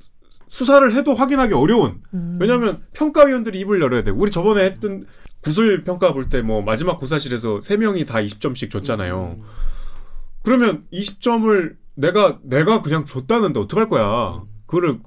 수사를 0.47 0.95
해도 0.95 1.15
확인하기 1.15 1.53
어려운 1.53 2.01
음. 2.13 2.37
왜냐하면 2.39 2.79
평가위원들이 2.93 3.59
입을 3.61 3.81
열어야 3.81 4.03
되고 4.03 4.19
우리 4.19 4.29
저번에 4.31 4.63
했던 4.65 5.05
구술 5.41 5.83
평가 5.83 6.13
볼 6.13 6.29
때 6.29 6.41
뭐 6.43 6.61
마지막 6.61 6.99
고사실에서 6.99 7.61
세 7.61 7.77
명이 7.77 8.05
다 8.05 8.19
20점씩 8.19 8.69
줬잖아요. 8.69 9.37
음. 9.39 9.43
그러면 10.43 10.85
20점을 10.93 11.75
내가 11.95 12.39
내가 12.43 12.81
그냥 12.81 13.05
줬다는데 13.05 13.59
어떡할 13.59 13.89
거야? 13.89 14.43
그거를 14.67 14.99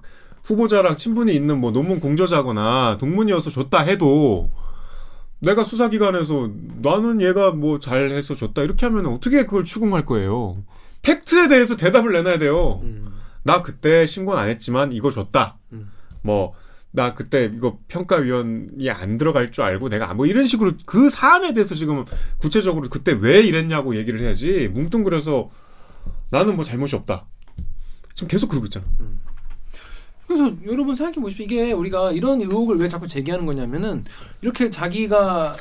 후보자랑 0.44 0.96
친분이 0.96 1.35
있는 1.35 1.61
뭐 1.61 1.70
논문 1.72 2.00
공저자거나 2.00 2.98
동문이어서 2.98 3.50
줬다 3.50 3.81
해도 3.81 4.50
내가 5.40 5.64
수사기관에서 5.64 6.50
나는 6.83 7.20
얘가 7.20 7.50
뭐 7.50 7.78
잘해서 7.78 8.35
줬다 8.35 8.62
이렇게 8.62 8.87
하면 8.87 9.07
어떻게 9.07 9.44
그걸 9.44 9.64
추궁할 9.64 10.05
거예요? 10.05 10.62
팩트에 11.02 11.48
대해서 11.48 11.76
대답을 11.76 12.12
내놔야 12.12 12.38
돼요. 12.38 12.81
음. 12.85 13.12
나 13.42 13.62
그때 13.62 14.07
신고는 14.07 14.40
안 14.40 14.48
했지만 14.48 14.92
이거 14.92 15.11
줬다. 15.11 15.59
음. 15.72 15.90
뭐 16.22 16.55
나 16.92 17.14
그때 17.14 17.50
이거 17.55 17.78
평가위원이 17.88 18.90
안 18.90 19.16
들어갈 19.16 19.50
줄 19.50 19.64
알고 19.64 19.88
내가 19.88 20.12
뭐 20.12 20.26
이런 20.26 20.46
식으로 20.46 20.72
그 20.85 21.09
사안에 21.09 21.55
대해서 21.55 21.74
지금 21.74 22.05
구체적으로 22.38 22.88
그때 22.90 23.12
왜 23.18 23.40
이랬냐고 23.40 23.96
얘기를 23.96 24.20
해야지 24.20 24.68
뭉뚱그려서 24.72 25.50
나는 26.31 26.55
뭐 26.55 26.64
잘못이 26.64 26.94
없다. 26.96 27.24
지금 28.14 28.28
계속 28.28 28.48
그러고 28.48 28.66
있잖아. 28.66 28.85
그래서 30.34 30.54
여러분 30.66 30.94
생각해 30.94 31.20
보십시오. 31.20 31.44
이게 31.44 31.72
우리가 31.72 32.12
이런 32.12 32.40
의혹을 32.40 32.78
왜 32.78 32.88
자꾸 32.88 33.06
제기하는 33.06 33.46
거냐면은 33.46 34.04
이렇게 34.40 34.70
자기가 34.70 35.56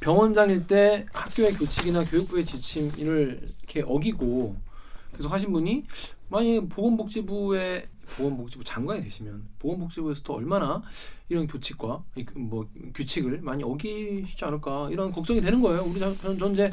병원장일 0.00 0.66
때 0.66 1.06
학교의 1.12 1.54
교칙이나 1.54 2.04
교육부의 2.04 2.44
지침을 2.44 3.40
이렇게 3.62 3.82
어기고 3.86 4.56
계속 5.16 5.32
하신 5.32 5.52
분이 5.52 5.84
만약에 6.28 6.60
보건복지부의 6.68 7.86
보건복지부 8.16 8.64
장관이 8.64 9.02
되시면 9.02 9.42
보건복지부에서 9.58 10.22
또 10.24 10.34
얼마나 10.34 10.82
이런 11.28 11.46
교칙과 11.46 12.02
이 12.16 12.24
그- 12.24 12.38
뭐 12.38 12.66
규칙을 12.94 13.40
많이 13.42 13.62
어기시지 13.64 14.44
않을까 14.44 14.88
이런 14.90 15.12
걱정이 15.12 15.40
되는 15.40 15.60
거예요. 15.60 15.82
우리 15.84 15.98
전, 16.00 16.16
전- 16.20 16.38
전 16.38 16.52
이제 16.52 16.72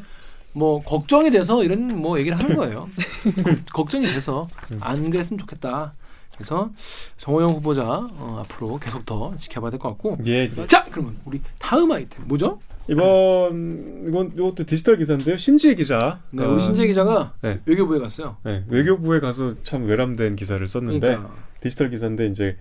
뭐 0.54 0.82
걱정이 0.82 1.30
돼서 1.30 1.62
이런 1.62 1.94
뭐 2.00 2.18
얘기를 2.18 2.38
하는 2.38 2.56
거예요. 2.56 2.88
걱정이 3.74 4.06
돼서 4.06 4.48
안 4.80 5.10
그랬으면 5.10 5.38
좋겠다. 5.38 5.94
그래서 6.36 6.70
정호영 7.18 7.50
후보자 7.50 7.84
어, 7.84 8.42
앞으로 8.44 8.78
계속 8.78 9.04
더 9.06 9.34
지켜봐야 9.36 9.70
될 9.70 9.80
것 9.80 9.88
같고 9.90 10.18
예. 10.26 10.50
자 10.66 10.84
그러면 10.90 11.16
우리 11.24 11.40
다음 11.58 11.90
아이템 11.92 12.26
뭐죠? 12.28 12.58
이번 12.88 14.04
이건 14.06 14.32
이것도 14.36 14.64
디지털 14.64 14.96
기사인데요. 14.96 15.36
신지혜 15.36 15.74
기자. 15.74 16.20
네, 16.30 16.44
어, 16.44 16.52
우리 16.52 16.62
신재 16.62 16.86
기자가 16.86 17.34
네. 17.42 17.60
외교부에 17.66 17.98
갔어요. 17.98 18.36
네, 18.44 18.64
외교부에 18.68 19.20
가서 19.20 19.54
참 19.62 19.86
외람된 19.86 20.36
기사를 20.36 20.64
썼는데 20.66 21.00
그러니까 21.08 21.34
디지털 21.60 21.90
기사인데 21.90 22.26
이제 22.26 22.56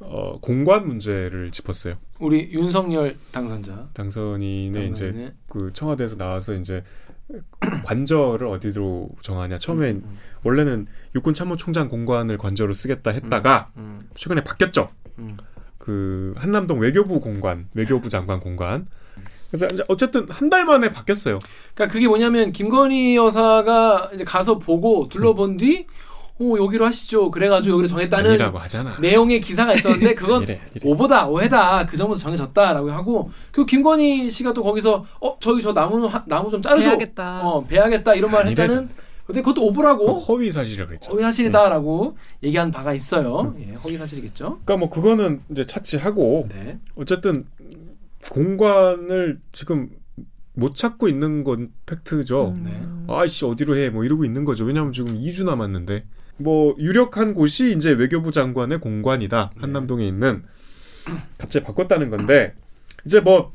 어, 0.00 0.38
공관 0.40 0.86
문제를 0.86 1.50
짚었어요. 1.50 1.96
우리 2.18 2.50
윤석열 2.52 3.16
당선자 3.32 3.88
당선인의 3.94 4.90
이제 4.90 5.06
당선인의 5.06 5.32
그 5.48 5.70
청와대에서 5.72 6.16
나와서 6.16 6.54
이제 6.54 6.82
관저를 7.84 8.46
어디로 8.46 9.08
정하냐. 9.22 9.58
처음에 9.58 9.90
음, 9.92 10.18
원래는 10.42 10.86
육군 11.14 11.34
참모총장 11.34 11.88
공관을 11.88 12.38
관저로 12.38 12.72
쓰겠다 12.72 13.10
했다가 13.10 13.68
음, 13.76 14.08
최근에 14.14 14.42
바뀌었죠. 14.44 14.90
음. 15.18 15.36
그 15.78 16.34
한남동 16.36 16.78
외교부 16.80 17.20
공관, 17.20 17.68
외교부 17.74 18.08
장관 18.08 18.40
공관. 18.40 18.86
그래서 19.50 19.66
어쨌든 19.88 20.26
한 20.30 20.48
달 20.50 20.64
만에 20.64 20.90
바뀌었어요. 20.92 21.38
그러니까 21.74 21.92
그게 21.92 22.06
뭐냐면 22.06 22.52
김건희 22.52 23.16
여사가 23.16 24.10
이제 24.14 24.24
가서 24.24 24.58
보고 24.58 25.08
둘러본 25.08 25.56
뒤, 25.56 25.86
어 26.40 26.56
여기로 26.56 26.86
하시죠. 26.86 27.30
그래가지고 27.30 27.74
여기로 27.74 27.88
정했다는 27.88 28.30
아니라고 28.30 28.58
하잖아. 28.58 28.96
내용의 28.98 29.40
기사가 29.42 29.74
있었는데 29.74 30.14
그건 30.14 30.42
이래, 30.44 30.58
이래. 30.74 30.88
오보다 30.90 31.26
오해다 31.26 31.84
그 31.86 31.96
점부터 31.98 32.18
정해졌다라고 32.18 32.90
하고 32.92 33.30
그 33.52 33.66
김건희 33.66 34.30
씨가 34.30 34.54
또 34.54 34.62
거기서 34.62 35.04
어 35.20 35.38
저기 35.38 35.60
저 35.60 35.74
나무 35.74 36.06
하- 36.06 36.24
나무 36.26 36.50
좀 36.50 36.62
자르죠. 36.62 36.84
배야겠다. 36.84 37.42
어 37.46 37.64
배야겠다 37.66 38.14
이런 38.14 38.30
말 38.30 38.42
아니래죠. 38.46 38.62
했다는. 38.72 38.88
근데 39.26 39.42
그것도 39.42 39.60
그 39.60 39.66
오보라고 39.68 40.14
허위 40.14 40.50
사실이라고 40.50 40.88
그랬죠. 40.88 41.12
허위 41.12 41.22
사실이다라고 41.22 42.16
얘기한 42.42 42.70
바가 42.72 42.94
있어요. 42.94 43.54
예, 43.60 43.74
허위 43.74 43.96
사실이겠죠. 43.98 44.60
그러니까 44.64 44.76
뭐 44.78 44.90
그거는 44.90 45.42
이제 45.50 45.64
차치하고 45.66 46.48
네. 46.52 46.78
어쨌든 46.96 47.44
공관을 48.30 49.38
지금 49.52 49.90
못 50.54 50.74
찾고 50.74 51.08
있는 51.08 51.44
건 51.44 51.70
팩트죠. 51.86 52.54
음. 52.56 53.06
아이씨 53.08 53.44
어디로 53.44 53.76
해 53.76 53.90
뭐 53.90 54.04
이러고 54.04 54.24
있는 54.24 54.44
거죠. 54.44 54.64
왜냐하면 54.64 54.92
지금 54.92 55.14
2주 55.16 55.44
남았는데 55.44 56.04
뭐 56.40 56.74
유력한 56.78 57.34
곳이 57.34 57.72
이제 57.72 57.90
외교부 57.90 58.32
장관의 58.32 58.80
공관이다. 58.80 59.50
네. 59.54 59.60
한남동에 59.60 60.06
있는 60.06 60.42
갑자기 61.38 61.64
바꿨다는 61.64 62.10
건데 62.10 62.54
이제 63.04 63.20
뭐 63.20 63.52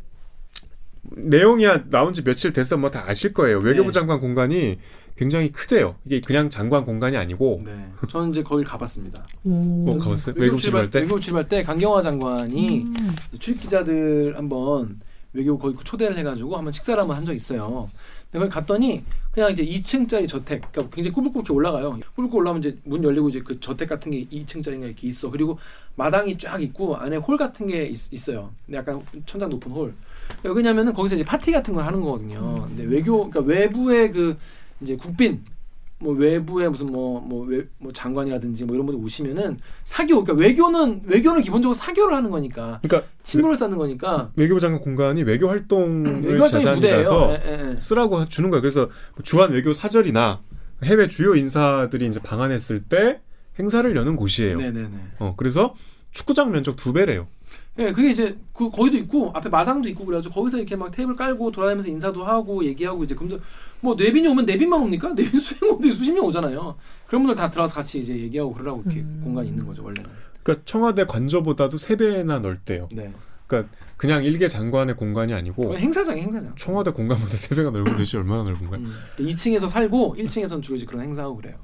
내용이 1.17 1.65
나온 1.89 2.13
지 2.13 2.23
며칠 2.23 2.51
됐어 2.51 2.77
뭐 2.77 2.89
다 2.89 3.03
아실 3.07 3.33
거예요. 3.33 3.59
외교부 3.59 3.89
네. 3.89 3.93
장관 3.93 4.19
공간이 4.19 4.79
굉장히 5.15 5.51
크대요. 5.51 5.95
이게 6.05 6.19
그냥 6.19 6.49
장관 6.49 6.83
공간이 6.83 7.15
아니고 7.15 7.59
네. 7.63 7.71
저는 8.09 8.31
이제 8.31 8.43
거길 8.43 8.65
가봤습니다. 8.65 9.23
오. 9.43 9.49
뭐 9.49 9.97
가봤어요? 9.97 10.35
외국 10.37 10.57
출발 10.57 10.89
때? 10.89 10.99
외국 10.99 11.19
출발 11.21 11.47
때 11.47 11.63
강경화 11.63 12.01
장관이 12.01 12.81
음. 12.83 13.15
출입 13.39 13.61
기자들 13.61 14.35
한번 14.35 14.99
외교 15.35 15.57
거기 15.57 15.77
초대를 15.83 16.17
해가지고 16.17 16.55
한번 16.57 16.71
식사를 16.73 16.99
한번 16.99 17.17
한 17.17 17.25
적 17.25 17.33
있어요. 17.33 17.89
거기 18.31 18.49
갔더니 18.49 19.03
그냥 19.31 19.49
이제 19.51 19.65
2층짜리 19.65 20.27
저택, 20.27 20.69
그러니까 20.71 20.93
굉장히 20.93 21.13
꾸불꾸불 21.13 21.51
올라가요. 21.55 21.99
꾸불꾸불 22.15 22.41
올라오면 22.41 22.63
이제 22.63 22.77
문 22.83 23.03
열리고 23.03 23.29
이제 23.29 23.41
그 23.41 23.59
저택 23.59 23.87
같은 23.89 24.11
게 24.11 24.25
2층짜리인가 24.25 24.83
이렇게 24.85 25.07
있어. 25.07 25.29
그리고 25.29 25.57
마당이 25.95 26.37
쫙 26.37 26.61
있고 26.61 26.95
안에 26.97 27.15
홀 27.17 27.37
같은 27.37 27.67
게 27.67 27.85
있, 27.85 28.29
어요 28.29 28.51
약간 28.73 29.01
천장 29.25 29.49
높은 29.49 29.71
홀. 29.71 29.93
왜냐면은 30.43 30.93
거기서 30.93 31.15
이제 31.15 31.23
파티 31.23 31.51
같은 31.51 31.73
걸 31.73 31.85
하는 31.85 32.01
거거든요. 32.01 32.49
근데 32.67 32.83
외교, 32.83 33.29
그러니까 33.29 33.39
외부의 33.41 34.11
그 34.11 34.37
이제 34.81 34.95
국빈 34.97 35.41
뭐 35.99 36.13
외부의 36.13 36.69
무슨 36.69 36.87
뭐뭐 36.87 37.47
뭐 37.77 37.91
장관이라든지 37.93 38.65
뭐 38.65 38.75
이런 38.75 38.85
분들 38.85 39.03
오시면은 39.03 39.59
사교 39.85 40.23
그러니까 40.23 40.33
외교는 40.33 41.03
외교는 41.05 41.41
기본적으로 41.41 41.73
사교를 41.73 42.15
하는 42.15 42.31
거니까 42.31 42.79
그러니까 42.83 43.09
친분을 43.23 43.55
쌓는 43.55 43.77
거니까 43.77 44.31
외교부 44.35 44.59
장관 44.59 44.81
공간이 44.81 45.23
외교 45.23 45.47
활동을 45.47 46.23
외교 46.27 46.45
재산이라서 46.47 46.75
무대예요. 46.75 47.39
예, 47.45 47.71
예. 47.75 47.79
쓰라고 47.79 48.25
주는 48.25 48.49
거예요. 48.49 48.61
그래서 48.61 48.89
주한 49.23 49.51
외교 49.51 49.71
사절이나 49.71 50.41
해외 50.83 51.07
주요 51.07 51.33
인사들이 51.35 52.07
이제 52.07 52.19
방한했을 52.19 52.81
때 52.81 53.21
행사를 53.57 53.95
여는 53.95 54.17
곳이에요. 54.17 54.57
네네네. 54.57 54.89
어 55.19 55.33
그래서 55.37 55.75
축구장 56.11 56.51
면적 56.51 56.75
두 56.75 56.91
배래요. 56.91 57.27
예, 57.77 57.91
그게 57.91 58.09
이제 58.09 58.37
그 58.53 58.69
거기도 58.71 58.97
있고 58.97 59.31
앞에 59.33 59.49
마당도 59.49 59.89
있고 59.89 60.05
그래가지고 60.05 60.33
거기서 60.33 60.57
이렇게 60.57 60.77
막 60.77 60.91
테이블 60.91 61.15
깔고 61.15 61.51
돌아다니면서 61.51 61.89
인사도 61.89 62.23
하고 62.23 62.63
얘기하고 62.63 63.03
이제 63.03 63.13
그럼 63.15 63.41
뭐 63.81 63.95
내빈이 63.95 64.27
오면 64.29 64.45
내빈만 64.45 64.81
옵니까? 64.81 65.09
내빈 65.09 65.39
수행원들이 65.39 65.93
수십 65.93 66.13
명 66.13 66.23
오잖아요. 66.25 66.75
그런 67.05 67.23
분들 67.23 67.35
다 67.35 67.49
들어와서 67.49 67.75
같이 67.75 67.99
이제 67.99 68.15
얘기하고 68.15 68.53
그러라고 68.53 68.81
이렇게 68.85 69.01
음. 69.01 69.21
공간이 69.23 69.49
있는 69.49 69.65
거죠 69.65 69.83
원래는. 69.83 70.09
그러니까 70.41 70.63
청와대 70.65 71.05
관저보다도 71.05 71.77
세 71.77 71.97
배나 71.97 72.39
넓대요. 72.39 72.87
네. 72.93 73.11
그러니까 73.47 73.71
그냥 73.97 74.23
일개 74.23 74.47
장관의 74.47 74.95
공간이 74.95 75.33
아니고 75.33 75.67
거의 75.67 75.81
행사장 75.81 76.17
행사장. 76.17 76.53
청와대 76.55 76.91
공간보다 76.91 77.35
세 77.35 77.55
배가 77.55 77.71
넓은 77.71 77.91
도대체 77.91 78.17
얼마나 78.17 78.43
넓은가요? 78.43 78.79
음. 78.79 78.93
2층에서 79.19 79.67
살고 79.67 80.15
1층에서는 80.17 80.61
주로 80.61 80.77
이제 80.77 80.85
그런 80.85 81.03
행사하고 81.03 81.35
그래요. 81.35 81.57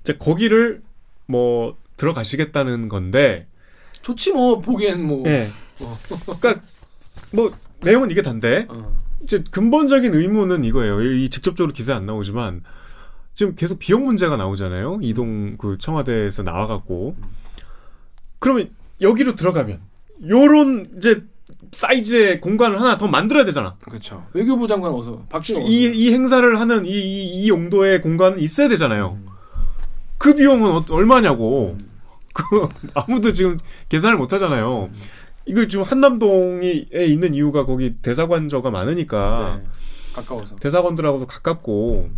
이제 0.00 0.16
거기를 0.16 0.80
뭐 1.26 1.76
들어가시겠다는 1.98 2.88
건데, 2.88 3.46
좋지 4.02 4.32
뭐 4.32 4.60
보기엔 4.60 5.02
뭐. 5.02 5.24
예. 5.26 5.48
어. 5.80 5.96
그러니까 6.38 6.62
뭐 7.32 7.52
내용은 7.80 8.10
이게 8.10 8.22
단데 8.22 8.66
어. 8.68 8.96
이제 9.22 9.42
근본적인 9.50 10.14
의무는 10.14 10.64
이거예요. 10.64 11.02
이 11.02 11.28
직접적으로 11.28 11.72
기사에 11.72 11.96
안 11.96 12.06
나오지만 12.06 12.62
지금 13.34 13.54
계속 13.54 13.78
비용 13.78 14.04
문제가 14.04 14.36
나오잖아요. 14.36 14.98
이동 15.02 15.56
그 15.56 15.78
청와대에서 15.78 16.42
나와갖고 16.42 17.16
그러면 18.38 18.70
여기로 19.00 19.34
들어가면 19.34 19.80
요런 20.28 20.86
이제 20.96 21.22
사이즈의 21.72 22.40
공간을 22.40 22.80
하나 22.80 22.96
더 22.96 23.06
만들어야 23.06 23.44
되잖아. 23.44 23.76
그렇죠. 23.80 24.26
외교부 24.32 24.66
장관 24.66 24.92
어서 24.92 25.22
박지원. 25.28 25.66
이, 25.66 25.84
이 25.84 26.12
행사를 26.12 26.58
하는 26.58 26.84
이, 26.84 26.90
이, 26.90 27.42
이 27.42 27.48
용도의 27.48 28.02
공간은 28.02 28.38
있어야 28.40 28.68
되잖아요. 28.68 29.18
그 30.18 30.34
비용은 30.34 30.70
어, 30.70 30.84
얼마냐고. 30.90 31.76
음. 31.78 31.87
그 32.34 32.68
아무도 32.94 33.32
지금 33.32 33.58
계산을 33.88 34.16
못 34.16 34.32
하잖아요. 34.32 34.90
이거 35.46 35.66
지금 35.66 35.84
한남동에 35.84 36.86
있는 37.06 37.34
이유가 37.34 37.64
거기 37.64 37.94
대사관저가 38.02 38.70
많으니까 38.70 39.60
네. 39.62 39.68
가까워서. 40.14 40.56
대사관들하고도 40.56 41.26
가깝고 41.26 42.10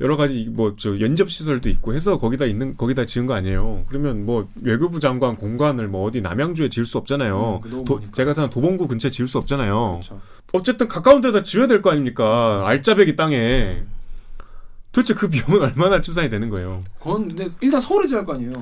여러 0.00 0.16
가지 0.16 0.48
뭐 0.48 0.76
저 0.78 1.00
연접 1.00 1.28
시설도 1.30 1.68
있고 1.70 1.92
해서 1.94 2.18
거기다 2.18 2.44
있는 2.44 2.76
거기다 2.76 3.04
지은 3.04 3.26
거 3.26 3.34
아니에요. 3.34 3.84
그러면 3.88 4.24
뭐 4.26 4.48
외교부 4.62 5.00
장관 5.00 5.36
공간을 5.36 5.88
뭐 5.88 6.06
어디 6.06 6.20
남양주에 6.20 6.68
지을 6.68 6.84
수 6.86 6.98
없잖아요. 6.98 7.62
음, 7.64 7.70
너무 7.70 7.84
도-. 7.84 8.00
제가 8.12 8.32
사는 8.32 8.48
도봉구 8.50 8.86
근처에 8.88 9.10
지을 9.10 9.26
수 9.26 9.38
없잖아요. 9.38 10.00
그렇죠. 10.04 10.20
어쨌든 10.52 10.86
가까운 10.86 11.20
데다 11.20 11.42
지어야 11.42 11.66
될 11.66 11.82
거 11.82 11.90
아닙니까? 11.90 12.62
알짜배기 12.66 13.16
땅에. 13.16 13.82
도대체 14.92 15.14
그 15.14 15.28
비용은 15.28 15.62
얼마나 15.66 16.00
추산이 16.00 16.28
되는 16.30 16.48
거예요? 16.48 16.84
그건 16.98 17.28
근데 17.28 17.48
일단 17.60 17.80
서울에 17.80 18.06
지을 18.06 18.24
거 18.24 18.34
아니에요. 18.34 18.52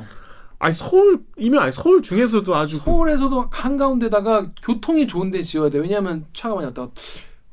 아니 0.59 0.73
서울이면 0.73 1.63
아니 1.63 1.71
서울 1.73 2.03
중에서도 2.03 2.55
아주 2.55 2.79
그- 2.79 2.85
서울에서도 2.87 3.49
한 3.51 3.77
가운데다가 3.77 4.53
교통이 4.63 5.07
좋은데 5.07 5.43
지어야 5.43 5.69
돼. 5.71 5.79
왜냐하면 5.79 6.25
차가 6.33 6.55
많이 6.55 6.67
왔다가 6.67 6.91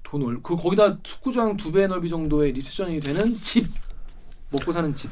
돈을 0.04 0.40
그 0.44 0.56
거기다 0.56 1.00
축구장 1.04 1.58
두 1.58 1.72
배 1.72 1.88
넓이 1.88 2.08
정도의 2.10 2.54
리셉션이 2.54 2.98
되는 3.00 3.34
집 3.36 3.68
먹고 4.52 4.72
사는 4.72 4.94
집. 4.94 5.10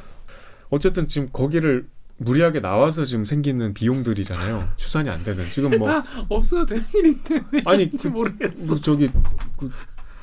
어쨌든 0.69 1.07
지금 1.09 1.29
거기를 1.33 1.87
무리하게 2.17 2.61
나와서 2.61 3.03
지금 3.03 3.25
생기는 3.25 3.73
비용들이잖아요. 3.73 4.69
추산이 4.77 5.09
안 5.09 5.23
되는. 5.23 5.43
지금 5.51 5.71
뭐다 5.77 6.03
없어도 6.29 6.65
되는 6.67 6.83
일인데 6.93 7.43
왜 7.51 7.61
아니, 7.65 7.89
그- 7.89 8.07
모르겠어. 8.07 8.73
뭐 8.73 8.81
저기 8.81 9.09
그 9.57 9.71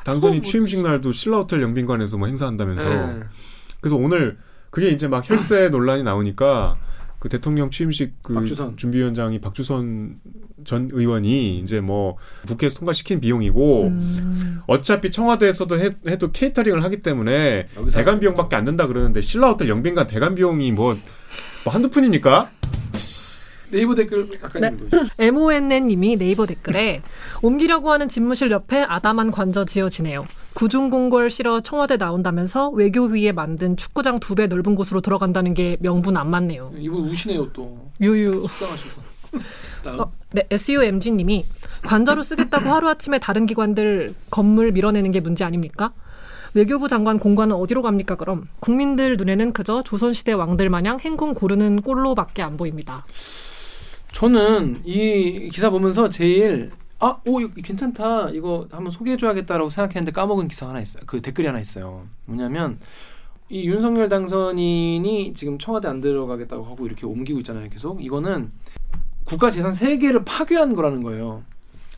당선인 0.04 0.38
어, 0.38 0.42
취임식 0.42 0.82
날도 0.82 1.12
신라 1.12 1.38
호텔 1.38 1.60
영빈관에서 1.60 2.16
뭐 2.16 2.28
행사한다면서. 2.28 2.88
네. 2.88 3.20
그래서 3.80 3.96
오늘 3.96 4.38
그게 4.70 4.88
이제 4.90 5.08
막 5.08 5.28
혈세 5.28 5.68
논란이 5.70 6.02
나오니까 6.04 6.76
그 7.18 7.28
대통령 7.28 7.70
취임식 7.70 8.22
그 8.22 8.34
박주선. 8.34 8.76
준비위원장이 8.76 9.40
박주선 9.40 10.20
전 10.64 10.88
의원이 10.92 11.58
이제 11.58 11.80
뭐 11.80 12.16
국회에서 12.46 12.78
통과시킨 12.78 13.20
비용이고 13.20 13.86
음. 13.88 14.60
어차피 14.66 15.10
청와대에서도 15.10 15.80
해, 15.80 15.90
해도 16.06 16.30
케이터링을 16.30 16.84
하기 16.84 17.02
때문에 17.02 17.66
대관 17.92 18.20
비용밖에 18.20 18.56
안 18.56 18.64
된다 18.64 18.86
그러는데 18.86 19.20
신라 19.20 19.50
호텔 19.50 19.68
영빈관 19.68 20.06
대관 20.06 20.34
비용이 20.34 20.70
뭐, 20.72 20.96
뭐 21.64 21.72
한두 21.72 21.90
푼입니까? 21.90 22.50
네이버 23.70 23.94
댓글 23.94 24.26
아까 24.40 24.60
네. 24.60 24.74
MONN님이 25.18 26.16
네이버 26.16 26.46
댓글에 26.46 27.02
옮기려고 27.42 27.92
하는 27.92 28.08
집무실 28.08 28.50
옆에 28.50 28.82
아담한 28.82 29.30
관저 29.30 29.64
지어지네요. 29.64 30.26
구중궁궐 30.62 31.30
실어 31.30 31.60
청와대 31.60 31.96
나온다면서 31.96 32.70
외교위에 32.70 33.30
만든 33.30 33.76
축구장 33.76 34.18
두 34.18 34.34
배 34.34 34.48
넓은 34.48 34.74
곳으로 34.74 35.00
들어간다는 35.00 35.54
게 35.54 35.76
명분 35.80 36.16
안 36.16 36.30
맞네요. 36.30 36.72
이분 36.76 37.04
우시네요 37.08 37.52
또. 37.52 37.90
유유. 38.00 38.32
속상하셔서. 38.48 39.00
어, 40.02 40.12
네, 40.32 40.46
SUMG님이 40.50 41.44
관저로 41.84 42.24
쓰겠다고 42.24 42.70
하루아침에 42.70 43.20
다른 43.20 43.46
기관들 43.46 44.14
건물 44.30 44.72
밀어내는 44.72 45.12
게 45.12 45.20
문제 45.20 45.44
아닙니까? 45.44 45.92
외교부 46.54 46.88
장관 46.88 47.20
공관은 47.20 47.54
어디로 47.54 47.82
갑니까 47.82 48.16
그럼? 48.16 48.48
국민들 48.58 49.16
눈에는 49.16 49.52
그저 49.52 49.82
조선시대 49.84 50.32
왕들 50.32 50.70
마냥 50.70 50.98
행궁 50.98 51.34
고르는 51.34 51.82
꼴로밖에 51.82 52.42
안 52.42 52.56
보입니다. 52.56 53.04
저는 54.10 54.80
이 54.84 55.50
기사 55.52 55.70
보면서 55.70 56.08
제일 56.08 56.72
아, 57.00 57.18
오, 57.26 57.40
이거 57.40 57.52
괜찮다. 57.62 58.30
이거 58.30 58.66
한번 58.70 58.90
소개해줘야겠다라고 58.90 59.70
생각했는데 59.70 60.10
까먹은 60.12 60.48
기사 60.48 60.68
하나 60.68 60.80
있어요. 60.80 61.02
그 61.06 61.20
댓글이 61.22 61.46
하나 61.46 61.60
있어요. 61.60 62.06
뭐냐면 62.24 62.78
이 63.48 63.68
윤석열 63.68 64.08
당선인이 64.08 65.32
지금 65.34 65.58
청와대 65.58 65.88
안 65.88 66.00
들어가겠다고 66.00 66.64
하고 66.64 66.86
이렇게 66.86 67.06
옮기고 67.06 67.38
있잖아요. 67.40 67.68
계속 67.70 68.04
이거는 68.04 68.50
국가 69.24 69.50
재산 69.50 69.72
세 69.72 69.96
개를 69.98 70.24
파괴한 70.24 70.74
거라는 70.74 71.02
거예요. 71.02 71.42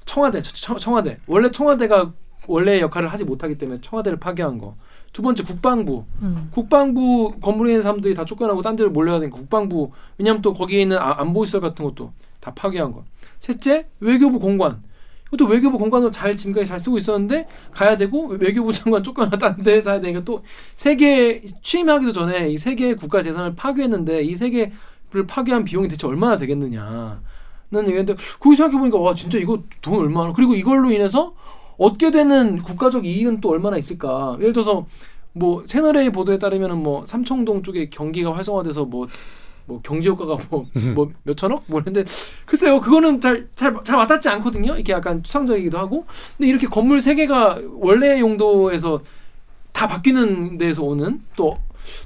청와대, 0.04 0.42
청- 0.42 0.76
청와대. 0.78 1.18
원래 1.26 1.50
청와대가 1.50 2.12
원래 2.46 2.80
역할을 2.80 3.08
하지 3.12 3.24
못하기 3.24 3.56
때문에 3.58 3.80
청와대를 3.80 4.18
파괴한 4.18 4.58
거. 4.58 4.76
두 5.12 5.22
번째 5.22 5.42
국방부. 5.44 6.04
음. 6.22 6.50
국방부 6.52 7.32
건물에 7.40 7.70
있는 7.70 7.82
사람들이 7.82 8.14
다 8.14 8.24
쫓겨나고 8.24 8.62
딴 8.62 8.76
데로 8.76 8.90
몰려야 8.90 9.18
되니까 9.20 9.36
국방부 9.38 9.92
왜냐면 10.18 10.42
또 10.42 10.52
거기에 10.52 10.82
있는 10.82 10.98
아- 10.98 11.20
안보시설 11.20 11.60
같은 11.60 11.84
것도 11.84 12.12
다 12.40 12.52
파괴한 12.54 12.92
거 12.92 13.04
셋째 13.40 13.86
외교부 14.00 14.38
공관 14.38 14.82
이것도 15.32 15.48
외교부 15.48 15.78
공관으로 15.78 16.10
잘 16.10 16.36
지금까지 16.36 16.66
잘 16.66 16.80
쓰고 16.80 16.98
있었는데 16.98 17.46
가야 17.70 17.96
되고 17.96 18.26
외교부 18.28 18.72
장관 18.72 19.02
쫓겨나 19.02 19.30
딴 19.38 19.62
데에 19.62 19.80
사야 19.80 20.00
되니까 20.00 20.24
또 20.24 20.42
세계 20.74 21.42
취임하기도 21.62 22.12
전에 22.12 22.50
이 22.50 22.58
세계의 22.58 22.96
국가 22.96 23.22
재산을 23.22 23.54
파괴했는데 23.54 24.22
이 24.22 24.34
세계를 24.34 25.26
파괴한 25.26 25.64
비용이 25.64 25.88
대체 25.88 26.06
얼마나 26.06 26.36
되겠느냐. 26.36 27.22
는 27.72 27.82
얘기했는데 27.86 28.20
거기 28.40 28.56
생각해 28.56 28.78
보니까 28.78 28.98
와 28.98 29.14
진짜 29.14 29.38
이거 29.38 29.62
돈 29.80 30.00
얼마나 30.00 30.32
그리고 30.32 30.54
이걸로 30.54 30.90
인해서 30.90 31.34
얻게 31.78 32.10
되는 32.10 32.58
국가적 32.58 33.06
이익은 33.06 33.40
또 33.40 33.50
얼마나 33.50 33.76
있을까. 33.76 34.36
예를 34.40 34.52
들어서 34.52 34.86
뭐 35.32 35.64
채널A 35.66 36.10
보도에 36.10 36.40
따르면은 36.40 36.82
뭐 36.82 37.06
삼청동 37.06 37.62
쪽에 37.62 37.88
경기가 37.88 38.34
활성화돼서 38.34 38.86
뭐 38.86 39.06
뭐 39.66 39.80
경제 39.82 40.08
효과가 40.08 40.36
뭐 40.50 40.66
뭐 40.94 41.10
몇천억 41.24 41.64
뭐 41.66 41.80
했는데 41.80 42.04
글쎄요 42.46 42.80
그거는 42.80 43.20
잘 43.20 43.48
잘 43.54 43.74
잘 43.84 43.96
와닿지 43.98 44.28
않거든요 44.28 44.76
이게 44.76 44.92
약간 44.92 45.22
추상적이기도 45.22 45.78
하고 45.78 46.06
근데 46.36 46.48
이렇게 46.48 46.66
건물 46.66 47.00
세 47.00 47.14
개가 47.14 47.60
원래 47.78 48.18
용도에서 48.20 49.02
다 49.72 49.86
바뀌는 49.88 50.58
데에서 50.58 50.82
오는 50.84 51.20
또 51.36 51.58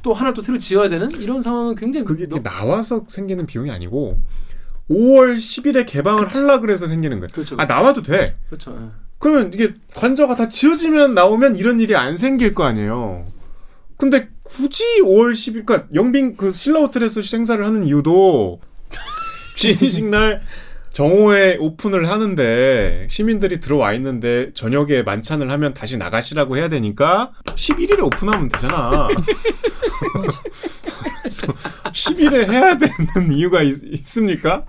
또 0.02 0.14
하나 0.14 0.32
또 0.32 0.40
새로 0.40 0.56
지어야 0.56 0.88
되는 0.88 1.10
이런 1.20 1.42
상황은 1.42 1.74
굉장히 1.74 2.06
그게 2.06 2.26
너- 2.28 2.40
나와서 2.42 3.04
생기는 3.08 3.44
비용이 3.44 3.70
아니고 3.70 4.18
5월 4.88 5.36
10일에 5.36 5.84
개방을 5.86 6.28
하려 6.28 6.60
그래서 6.60 6.86
생기는 6.86 7.18
거예요. 7.20 7.30
그렇죠 7.32 7.56
아 7.58 7.66
나와도 7.66 8.02
돼. 8.02 8.34
그렇죠 8.48 8.78
예. 8.80 8.88
그러면 9.18 9.50
이게 9.52 9.74
관저가 9.94 10.36
다 10.36 10.48
지어지면 10.48 11.14
나오면 11.14 11.56
이런 11.56 11.80
일이 11.80 11.96
안 11.96 12.14
생길 12.16 12.54
거 12.54 12.64
아니에요. 12.64 13.26
근데 13.98 14.28
굳이 14.44 14.84
5월 15.02 15.32
10일, 15.32 15.66
그러니까 15.66 15.88
영빈 15.94 16.36
그 16.36 16.52
신라 16.52 16.80
호텔에서 16.80 17.20
행사를 17.32 17.64
하는 17.64 17.84
이유도 17.84 18.60
취임식 19.56 20.06
날 20.06 20.42
정오에 20.92 21.56
오픈을 21.56 22.08
하는데 22.08 23.08
시민들이 23.10 23.58
들어와 23.58 23.94
있는데 23.94 24.52
저녁에 24.52 25.02
만찬을 25.02 25.50
하면 25.50 25.74
다시 25.74 25.96
나가시라고 25.96 26.56
해야 26.56 26.68
되니까 26.68 27.32
11일에 27.46 28.00
오픈하면 28.04 28.48
되잖아. 28.48 29.08
그래서 31.20 31.46
10일에 31.86 32.48
해야 32.48 32.76
되는 32.76 33.32
이유가 33.32 33.62
있, 33.62 33.82
있습니까? 33.82 34.64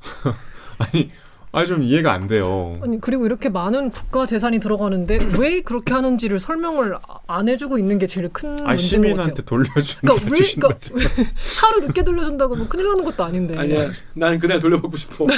아니, 0.78 1.10
아좀 1.56 1.82
이해가 1.82 2.12
안 2.12 2.26
돼요. 2.26 2.76
아니 2.82 3.00
그리고 3.00 3.24
이렇게 3.24 3.48
많은 3.48 3.88
국가 3.90 4.26
재산이 4.26 4.60
들어가는데 4.60 5.18
왜 5.38 5.62
그렇게 5.62 5.94
하는지를 5.94 6.38
설명을 6.38 6.96
아- 6.96 7.18
안 7.26 7.48
해주고 7.48 7.78
있는 7.78 7.98
게 7.98 8.06
제일 8.06 8.28
큰아 8.28 8.50
문제인 8.56 8.66
것 8.66 8.76
시민한테 8.76 9.30
같아요. 9.42 9.44
돌려주는 9.46 10.00
그러니까 10.02 10.24
왜 10.30 10.40
그러니까. 10.54 10.78
하루 11.62 11.80
늦게 11.80 12.04
돌려준다고 12.04 12.56
뭐 12.56 12.68
큰일 12.68 12.88
나는 12.88 13.04
것도 13.04 13.24
아닌데. 13.24 13.56
아니야, 13.56 13.90
나는 14.12 14.38
그날 14.38 14.60
돌려받고 14.60 14.94
싶어. 14.98 15.26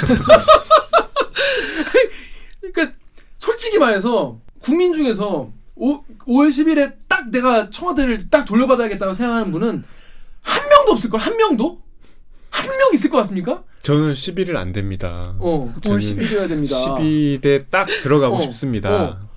그러니까 2.59 2.93
솔직히 3.37 3.77
말해서 3.79 4.37
국민 4.61 4.93
중에서 4.93 5.49
오, 5.75 6.03
5월 6.27 6.49
10일에 6.49 6.95
딱 7.07 7.29
내가 7.29 7.69
청와대를 7.69 8.29
딱 8.29 8.43
돌려받아야겠다고 8.43 9.13
생각하는 9.13 9.53
분은 9.53 9.85
한 10.41 10.69
명도 10.69 10.91
없을 10.91 11.09
걸. 11.09 11.21
한 11.21 11.37
명도? 11.37 11.81
한 12.49 12.67
명 12.67 12.93
있을 12.93 13.09
것 13.09 13.17
같습니까? 13.17 13.63
저는 13.83 14.13
11일 14.13 14.55
안 14.55 14.71
됩니다. 14.73 15.35
어, 15.39 15.73
5월 15.77 15.83
저는 15.83 15.99
10일이어야 15.99 16.47
됩니다. 16.49 16.75
10일에 16.75 17.65
딱 17.69 17.85
들어가고 18.01 18.37
어, 18.37 18.41
싶습니다. 18.41 18.89
어. 19.03 19.29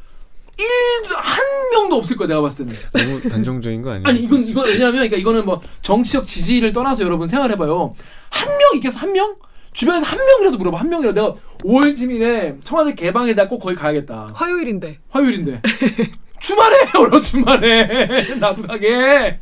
일한 0.59 1.42
명도 1.72 1.96
없을 1.96 2.16
거야 2.16 2.29
내가 2.29 2.40
봤을 2.42 2.66
때는. 2.66 2.79
너무 2.92 3.20
단정적인 3.29 3.83
거 3.83 3.90
아니에요? 3.90 4.07
아니 4.07 4.20
이건 4.20 4.40
이건 4.40 4.66
왜냐하면 4.66 4.92
그러니까 4.94 5.16
이거는 5.16 5.44
뭐 5.44 5.61
정치적 5.83 6.25
지지를 6.25 6.72
떠나서 6.72 7.05
여러분 7.05 7.27
생각해봐요. 7.27 7.94
한 8.31 8.48
명 8.48 8.61
있겠어 8.77 8.98
한 9.01 9.12
명? 9.12 9.37
주변에서 9.72 10.05
한 10.05 10.18
명이라도 10.18 10.59
물어봐 10.59 10.79
한 10.81 10.88
명이라도 10.90 11.14
내가 11.14 11.35
5월 11.64 11.94
10일에 11.94 12.59
청와대 12.64 12.94
개방에 12.94 13.35
내가 13.35 13.48
꼭 13.48 13.59
거기 13.61 13.75
가야겠다. 13.75 14.31
화요일인데. 14.35 14.98
화요일인데 15.09 15.62
주말에 16.40 16.77
얼어 16.98 17.20
주말에 17.20 18.35
나도 18.40 18.62
가게. 18.66 19.38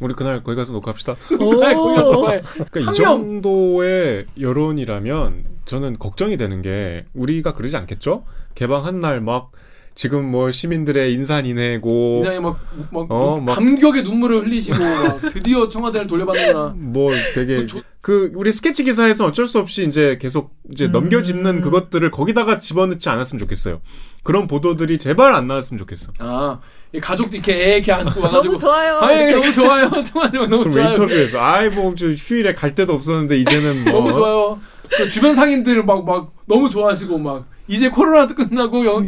우리 0.00 0.14
그날 0.14 0.42
거기 0.42 0.56
가서 0.56 0.72
녹화합시다. 0.72 1.16
날 1.60 1.74
거기 1.74 1.96
가서 1.96 2.30
해. 2.30 2.42
그러니까 2.70 2.92
이. 2.92 2.94
정도의 2.94 4.26
여론이라면 4.40 5.44
저는 5.64 5.98
걱정이 5.98 6.36
되는 6.36 6.62
게 6.62 7.04
우리가 7.14 7.52
그러지 7.52 7.76
않겠죠? 7.76 8.24
개방한 8.54 9.00
날 9.00 9.20
막 9.20 9.50
지금 9.94 10.30
뭐 10.30 10.52
시민들의 10.52 11.12
인산인해고 11.14 12.20
이상하게 12.22 12.38
막, 12.40 12.60
막, 12.92 13.06
어, 13.10 13.36
막 13.38 13.44
막- 13.46 13.54
감격의 13.56 14.04
눈물을 14.04 14.46
흘리시고 14.46 14.76
막 14.78 15.20
드디어 15.32 15.68
청와대를 15.68 16.06
돌려받는구나. 16.06 16.74
뭐 16.76 17.10
되게 17.34 17.56
그 17.56 17.66
조- 17.66 17.82
그 18.00 18.30
우리 18.36 18.52
스케치 18.52 18.84
기사에서 18.84 19.26
어쩔 19.26 19.44
수 19.46 19.58
없이 19.58 19.84
이제 19.84 20.16
계속 20.20 20.54
이제 20.70 20.84
음. 20.86 20.92
넘겨짚는 20.92 21.62
그것들을 21.62 22.08
거기다가 22.12 22.58
집어넣지 22.58 23.08
않았으면 23.08 23.40
좋겠어요. 23.40 23.80
그런 24.22 24.46
보도들이 24.46 24.98
제발 24.98 25.34
안 25.34 25.48
나왔으면 25.48 25.78
좋겠어. 25.80 26.12
아, 26.20 26.60
이 26.60 26.77
가족도 27.02 27.36
이렇게 27.36 27.52
애 27.54 27.74
이렇게 27.76 27.92
안고 27.92 28.20
와가지고. 28.20 28.42
너무 28.44 28.58
좋아요. 28.58 28.98
아이 29.00 29.16
이렇게. 29.18 29.34
너무 29.34 29.52
좋아요. 29.52 29.90
청와대 30.02 30.38
너무 30.38 30.48
그럼 30.58 30.70
좋아요. 30.72 30.88
인터뷰에서 30.90 31.40
아이 31.40 31.68
뭐저 31.68 32.08
휴일에 32.10 32.54
갈 32.54 32.74
데도 32.74 32.94
없었는데 32.94 33.36
이제는 33.38 33.84
뭐 33.84 33.92
너무 33.92 34.12
좋아요. 34.12 34.60
그 34.96 35.08
주변 35.08 35.34
상인들 35.34 35.82
막막 35.84 36.32
너무 36.46 36.70
좋아하시고 36.70 37.18
막 37.18 37.46
이제 37.66 37.90
코로나도 37.90 38.34
끝나고 38.34 38.86
여, 38.86 39.04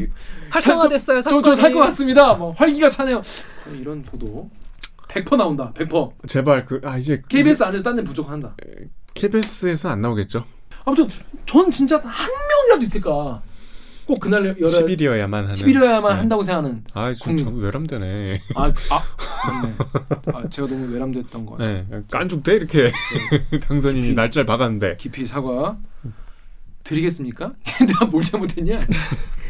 활성화됐어요. 0.50 1.22
좀좀살 1.22 1.56
사건이. 1.56 1.74
것 1.74 1.80
같습니다. 1.80 2.34
막 2.34 2.52
활기가 2.60 2.90
차네요. 2.90 3.16
어, 3.18 3.70
이런 3.72 4.02
보도 4.02 4.50
100% 5.08 5.36
나온다. 5.36 5.72
100%. 5.74 6.12
제발 6.28 6.66
그 6.66 6.80
아 6.84 6.98
이제 6.98 7.22
KBS 7.28 7.62
안에서 7.62 7.82
딴데 7.82 8.04
부족한다. 8.04 8.54
KBS에서 9.14 9.88
안 9.88 10.02
나오겠죠? 10.02 10.44
아무튼 10.84 11.08
전 11.46 11.70
진짜 11.70 11.96
한 12.04 12.30
명이라도 12.48 12.82
있을까. 12.84 13.40
꼭 14.10 14.18
그날 14.18 14.44
열어 14.58 14.68
10일이어야만 14.70 15.32
하는. 15.32 15.52
10일이어야만 15.52 16.08
네. 16.08 16.14
한다고 16.16 16.42
생각하는. 16.42 16.82
아, 16.94 17.12
좀 17.14 17.36
국민. 17.36 17.44
전 17.44 17.56
외람되네. 17.60 18.40
아, 18.56 18.64
아 18.64 18.72
맞네. 19.46 19.74
아 20.34 20.48
제가 20.48 20.66
너무 20.66 20.92
외람됐던 20.92 21.46
거 21.46 21.56
같아요. 21.56 21.86
네, 21.88 22.02
깐죽대 22.10 22.54
이렇게 22.54 22.90
당선인이 23.68 24.02
깊이. 24.02 24.14
날짜를 24.16 24.46
박았는데. 24.46 24.96
깊이 24.96 25.24
사과 25.28 25.76
드리겠습니까? 26.82 27.52
내가 27.86 28.06
뭘 28.06 28.24
잘못했냐? 28.24 28.80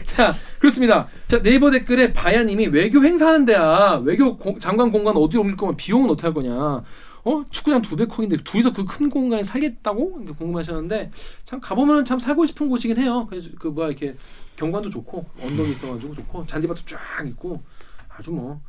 자 0.05 0.35
그렇습니다. 0.59 1.07
자 1.27 1.41
네이버 1.41 1.71
댓글에 1.71 2.13
바야님이 2.13 2.67
외교 2.67 3.03
행사하는 3.03 3.47
데야 3.47 4.01
외교 4.05 4.37
공- 4.37 4.59
장관 4.59 4.93
공간 4.93 5.17
어디 5.17 5.39
옮길 5.39 5.57
거면 5.57 5.77
비용은 5.77 6.11
어떻게 6.11 6.27
할 6.27 6.35
거냐? 6.35 6.83
어 7.25 7.45
축구장 7.51 7.83
두배 7.83 8.07
컷인데 8.07 8.37
둘이서 8.39 8.73
그 8.73 8.85
큰 8.85 9.11
공간에 9.11 9.43
살겠다고 9.43 10.21
이렇게 10.23 10.33
궁금하셨는데 10.39 11.11
참 11.45 11.61
가보면 11.61 12.05
참 12.05 12.19
살고 12.19 12.47
싶은 12.47 12.69
곳이긴 12.69 12.99
해요. 12.99 13.27
그래서 13.29 13.49
그 13.59 13.69
뭐야 13.69 13.89
이렇게 13.89 14.17
경관도 14.57 14.91
좋고 14.91 15.27
언덕이 15.43 15.73
있어가지고 15.73 16.15
좋고 16.15 16.47
잔디밭도 16.47 16.83
쫙 16.87 16.99
있고 17.29 17.63
아주 18.09 18.31
뭐 18.33 18.61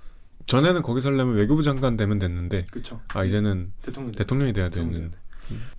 전에는 0.46 0.82
거기 0.82 1.02
살려면 1.02 1.36
외교부 1.36 1.62
장관 1.64 1.96
되면 1.96 2.18
됐는데, 2.18 2.66
그렇죠. 2.72 3.00
아 3.14 3.24
이제는 3.24 3.72
대통령 3.84 4.12
대통령이 4.12 4.54
돼야 4.54 4.70
대통령. 4.70 4.94
되는. 4.94 5.12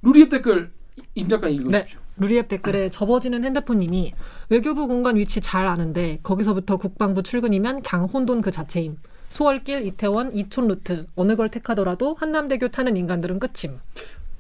루리앱 0.02 0.28
댓글 0.30 0.72
임 1.14 1.28
작가 1.28 1.48
읽으십시오. 1.48 1.98
루리앱 2.16 2.48
댓글에 2.48 2.88
접어지는 2.88 3.44
핸드폰님이 3.44 4.14
외교부 4.50 4.86
공간 4.86 5.16
위치 5.16 5.40
잘 5.40 5.66
아는데 5.66 6.20
거기서부터 6.22 6.76
국방부 6.76 7.22
출근이면 7.22 7.82
그냥 7.82 8.04
혼돈 8.06 8.40
그 8.40 8.50
자체임. 8.50 8.98
소월길, 9.32 9.86
이태원, 9.86 10.36
이촌 10.36 10.68
루트 10.68 11.06
어느 11.16 11.36
걸 11.36 11.48
택하더라도 11.48 12.14
한남대교 12.14 12.68
타는 12.68 12.98
인간들은 12.98 13.38
끝임. 13.40 13.78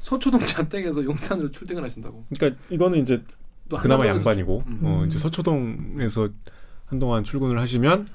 서초동 0.00 0.40
자택에서 0.44 1.02
용산으로 1.02 1.50
출퇴근 1.50 1.82
하신다고. 1.82 2.26
그러니까 2.28 2.60
이거는 2.68 3.00
이제 3.00 3.22
또 3.70 3.78
그나마 3.78 4.06
양반이고, 4.06 4.64
음. 4.66 4.80
어, 4.82 5.04
이제 5.06 5.18
서초동에서 5.18 6.28
한동안 6.84 7.24
출근을 7.24 7.58
하시면 7.58 8.06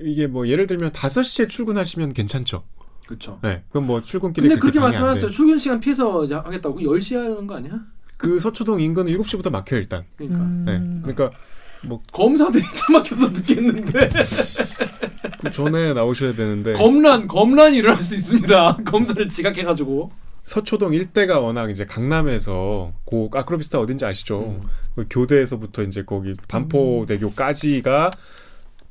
이게 0.00 0.28
뭐 0.28 0.46
예를 0.46 0.68
들면 0.68 0.92
5시에 0.92 1.48
출근하시면 1.48 2.12
괜찮죠. 2.12 2.62
그렇죠. 3.08 3.40
네, 3.42 3.64
그럼 3.70 3.88
뭐 3.88 4.00
출근길에 4.00 4.46
근데 4.46 4.60
그렇게. 4.60 4.78
말씀하셨어요. 4.78 5.30
출근 5.32 5.58
시간 5.58 5.80
피해서 5.80 6.24
하겠다고 6.24 6.78
10시에 6.78 7.16
하는 7.16 7.48
거 7.48 7.56
아니야? 7.56 7.80
그 8.16 8.38
서초동 8.38 8.80
인근은 8.80 9.12
7시부터 9.12 9.50
막혀 9.50 9.74
요 9.74 9.80
일단. 9.80 10.04
그러니까 10.16 10.38
음. 10.40 10.64
네, 10.64 11.12
그러니까 11.12 11.36
검사들이 12.12 12.62
차 12.74 12.92
막혀서 12.92 13.30
늦겠는데 13.30 13.82
그 14.08 14.08
전에 15.52 15.92
나오셔야 15.92 16.34
되는데 16.34 16.74
검란 16.74 17.26
검란이 17.26 17.78
일어날 17.78 18.02
수 18.02 18.14
있습니다. 18.14 18.78
검사를 18.86 19.28
지각해가지고 19.28 20.10
서초동 20.44 20.94
일대가 20.94 21.40
워낙 21.40 21.70
이제 21.70 21.84
강남에서 21.84 22.92
고 23.04 23.30
아크로비스타 23.32 23.78
어딘지 23.78 24.04
아시죠? 24.04 24.40
음. 24.40 24.62
그 24.94 25.06
교대에서부터 25.08 25.82
이제 25.82 26.02
거기 26.02 26.34
반포대교까지가 26.48 28.10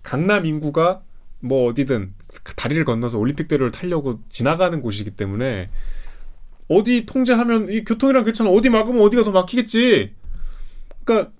강남 0.04 0.46
인구가 0.46 1.02
뭐 1.40 1.70
어디든 1.70 2.14
다리를 2.56 2.84
건너서 2.86 3.18
올림픽대로를 3.18 3.72
타려고 3.72 4.20
지나가는 4.30 4.82
곳이기 4.82 5.12
때문에 5.12 5.70
어디 6.68 7.06
통제하면 7.06 7.72
이 7.72 7.84
교통이랑 7.84 8.24
괜찮아 8.24 8.50
어디 8.50 8.70
막으면 8.70 9.02
어디가 9.02 9.24
더 9.24 9.32
막히겠지. 9.32 10.14
그러니까 11.04 11.32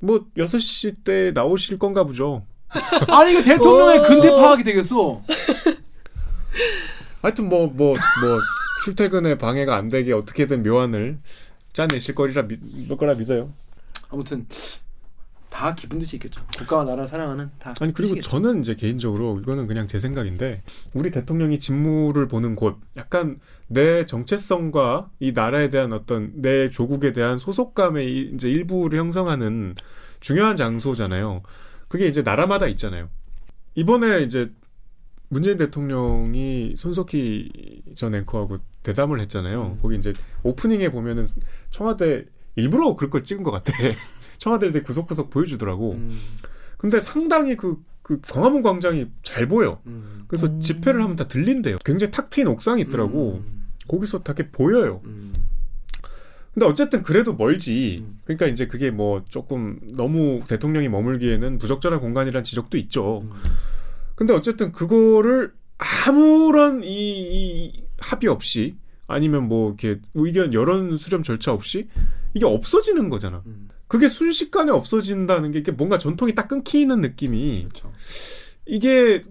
뭐 0.00 0.26
6시 0.36 1.04
때 1.04 1.32
나오실 1.34 1.78
건가 1.78 2.04
보죠. 2.04 2.44
아니 3.08 3.32
이게 3.32 3.42
대통령의 3.42 3.98
오. 4.00 4.02
근태 4.02 4.30
파악이 4.30 4.64
되겠어. 4.64 5.22
하여튼 7.22 7.48
뭐 7.48 7.66
뭐 7.68 7.94
뭐 7.94 8.40
출퇴근에 8.84 9.38
방해가 9.38 9.74
안 9.76 9.88
되게 9.88 10.12
어떻게든 10.12 10.62
묘안을 10.62 11.18
짜내실 11.72 12.14
거리라 12.14 12.42
믿, 12.42 12.60
거라 12.98 13.14
믿어요. 13.14 13.48
아무튼 14.10 14.46
다 15.50 15.74
기쁜 15.74 15.98
듯이 16.00 16.16
있겠죠. 16.16 16.42
국가와 16.58 16.84
나라를 16.84 17.06
사랑하는 17.06 17.50
다. 17.58 17.70
아니 17.80 17.92
그리고 17.94 18.14
뜻이겠죠. 18.14 18.28
저는 18.30 18.60
이제 18.60 18.74
개인적으로 18.74 19.38
이거는 19.40 19.66
그냥 19.66 19.88
제 19.88 19.98
생각인데 19.98 20.62
우리 20.92 21.10
대통령이 21.10 21.58
직무를 21.58 22.28
보는 22.28 22.56
곳 22.56 22.76
약간 22.96 23.40
내 23.68 24.04
정체성과 24.04 25.08
이 25.20 25.32
나라에 25.32 25.70
대한 25.70 25.92
어떤 25.92 26.32
내 26.34 26.68
조국에 26.70 27.12
대한 27.12 27.38
소속감의 27.38 28.06
이- 28.12 28.30
이제 28.34 28.50
일부를 28.50 28.98
형성하는 28.98 29.76
중요한 30.20 30.56
장소잖아요. 30.56 31.42
그게 31.94 32.08
이제 32.08 32.22
나라마다 32.22 32.66
있잖아요. 32.66 33.08
이번에 33.76 34.24
이제 34.24 34.50
문재인 35.28 35.56
대통령이 35.56 36.74
손석희 36.76 37.84
전 37.94 38.16
앵커하고 38.16 38.58
대담을 38.82 39.20
했잖아요. 39.20 39.76
음. 39.76 39.78
거기 39.80 39.96
이제 39.96 40.12
오프닝에 40.42 40.90
보면은 40.90 41.24
청와대 41.70 42.24
일부러 42.56 42.96
그럴 42.96 43.10
걸 43.10 43.22
찍은 43.22 43.44
것 43.44 43.52
같아. 43.52 43.72
청와대를 44.38 44.72
되게 44.72 44.84
구석구석 44.84 45.30
보여주더라고. 45.30 45.92
음, 45.92 46.18
근데 46.78 46.98
상당히 46.98 47.54
그, 47.54 47.80
그 48.02 48.20
광화문 48.20 48.62
광장이 48.62 49.06
잘 49.22 49.46
보여. 49.46 49.80
음, 49.86 50.24
그래서 50.26 50.48
음. 50.48 50.60
집회를 50.60 51.00
하면 51.00 51.14
다 51.14 51.28
들린대요. 51.28 51.76
굉장히 51.84 52.10
탁 52.10 52.28
트인 52.28 52.48
옥상이 52.48 52.82
있더라고. 52.82 53.34
음, 53.34 53.68
거기서 53.86 54.24
다 54.24 54.32
이렇게 54.36 54.50
보여요. 54.50 55.00
음, 56.54 56.60
근데 56.60 56.66
어쨌든 56.66 57.02
그래도 57.02 57.34
멀지. 57.34 58.04
음. 58.06 58.20
그러니까 58.24 58.46
이제 58.46 58.66
그게 58.66 58.90
뭐 58.90 59.24
조금 59.28 59.80
너무 59.92 60.40
대통령이 60.48 60.88
머물기에는 60.88 61.58
부적절한 61.58 62.00
공간이라는 62.00 62.44
지적도 62.44 62.78
있죠. 62.78 63.22
음. 63.24 63.30
근데 64.14 64.32
어쨌든 64.32 64.72
그거를 64.72 65.52
아무런 66.06 66.82
이, 66.84 66.88
이 66.88 67.84
합의 67.98 68.28
없이 68.30 68.76
아니면 69.06 69.48
뭐 69.48 69.68
이렇게 69.68 70.00
의견 70.14 70.54
여론 70.54 70.96
수렴 70.96 71.22
절차 71.22 71.52
없이 71.52 71.88
이게 72.32 72.46
없어지는 72.46 73.08
거잖아. 73.08 73.42
음. 73.46 73.68
그게 73.86 74.08
순식간에 74.08 74.72
없어진다는 74.72 75.52
게 75.52 75.58
이게 75.58 75.72
뭔가 75.72 75.98
전통이 75.98 76.34
딱 76.34 76.48
끊기는 76.48 77.00
느낌이 77.00 77.66
그렇죠. 77.68 77.92
이게 78.66 79.22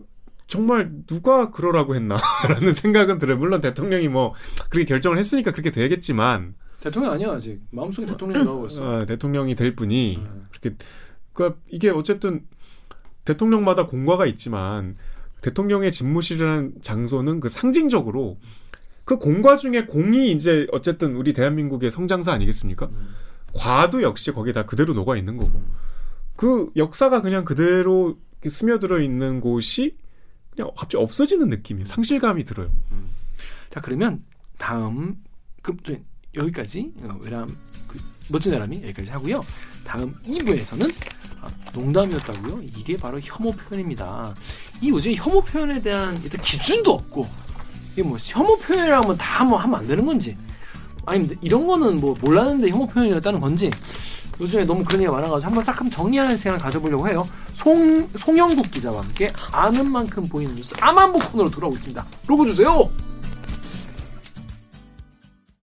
정말 0.47 0.91
누가 1.07 1.49
그러라고 1.49 1.95
했나라는 1.95 2.73
생각은 2.73 3.17
들어요. 3.17 3.37
물론 3.37 3.61
대통령이 3.61 4.07
뭐 4.07 4.33
그렇게 4.69 4.85
결정을 4.85 5.17
했으니까 5.17 5.51
그렇게 5.51 5.71
되겠지만 5.71 6.53
대통령 6.83 7.13
아니야 7.13 7.31
아직 7.31 7.61
마음속에 7.71 8.05
대통령이 8.05 8.43
나오고 8.43 8.67
있어. 8.67 8.85
어, 8.85 9.05
대통령이 9.05 9.55
될 9.55 9.73
분이 9.73 10.17
음. 10.17 10.45
그렇게 10.49 10.75
그러니까 11.31 11.61
이게 11.69 11.89
어쨌든 11.89 12.45
대통령마다 13.23 13.85
공과가 13.85 14.25
있지만 14.25 14.97
대통령의 15.41 15.93
집무실이라는 15.93 16.81
장소는 16.81 17.39
그 17.39 17.47
상징적으로 17.47 18.37
그 19.05 19.17
공과 19.17 19.55
중에 19.55 19.85
공이 19.85 20.33
이제 20.33 20.67
어쨌든 20.73 21.15
우리 21.15 21.31
대한민국의 21.31 21.89
성장사 21.89 22.33
아니겠습니까? 22.33 22.87
음. 22.87 23.15
과도 23.53 24.01
역시 24.01 24.33
거기에 24.33 24.51
다 24.51 24.65
그대로 24.65 24.93
녹아 24.93 25.15
있는 25.15 25.37
거고 25.37 25.61
그 26.35 26.69
역사가 26.75 27.21
그냥 27.21 27.45
그대로 27.45 28.17
스며들어 28.45 28.99
있는 28.99 29.39
곳이 29.39 29.95
그냥 30.51 30.69
갑자기 30.75 31.01
없어지는 31.01 31.47
느낌이 31.47 31.85
상실감이 31.85 32.43
들어요. 32.43 32.69
자 33.69 33.79
그러면 33.79 34.25
다음 34.57 35.15
그 35.61 35.77
저, 35.83 35.95
여기까지 36.35 36.91
어, 37.03 37.17
외람 37.21 37.47
그 37.87 37.97
멋진 38.29 38.51
사람이 38.53 38.81
여기까지 38.83 39.11
하고요. 39.11 39.43
다음 39.83 40.15
2부에서는 40.25 40.93
아, 41.41 41.47
농담이었다고요. 41.73 42.61
이게 42.63 42.95
바로 42.97 43.19
혐오 43.21 43.51
표현입니다. 43.51 44.33
이 44.81 44.89
요즘 44.89 45.13
혐오 45.13 45.41
표현에 45.41 45.81
대한 45.81 46.19
일단 46.23 46.41
기준도 46.41 46.91
없고 46.93 47.27
이게 47.93 48.03
뭐 48.03 48.17
혐오 48.19 48.57
표현이라면 48.57 49.17
다 49.17 49.43
뭐 49.43 49.57
하면 49.59 49.79
안 49.79 49.87
되는 49.87 50.05
건지 50.05 50.37
아니면 51.05 51.37
이런 51.41 51.67
거는 51.67 51.99
뭐 51.99 52.15
몰랐는데 52.21 52.69
혐오 52.69 52.87
표현이었다는 52.87 53.39
건지 53.39 53.69
요즘에 54.39 54.63
너무 54.65 54.83
그런 54.83 55.01
얘기가 55.01 55.11
많아가지고 55.15 55.45
한번 55.47 55.63
싹 55.63 55.73
한번 55.79 55.91
정리하는 55.91 56.35
시간을 56.37 56.59
가져보려고 56.59 57.07
해요. 57.07 57.27
송, 57.53 58.07
송영국 58.17 58.71
기자와 58.71 59.03
함께 59.03 59.31
아는 59.51 59.91
만큼 59.91 60.27
보이는 60.27 60.55
뉴스 60.55 60.73
아만보 60.79 61.19
코너로 61.19 61.49
돌아오고 61.51 61.75
있습니다. 61.75 62.03
로고 62.27 62.45
주세요. 62.45 62.89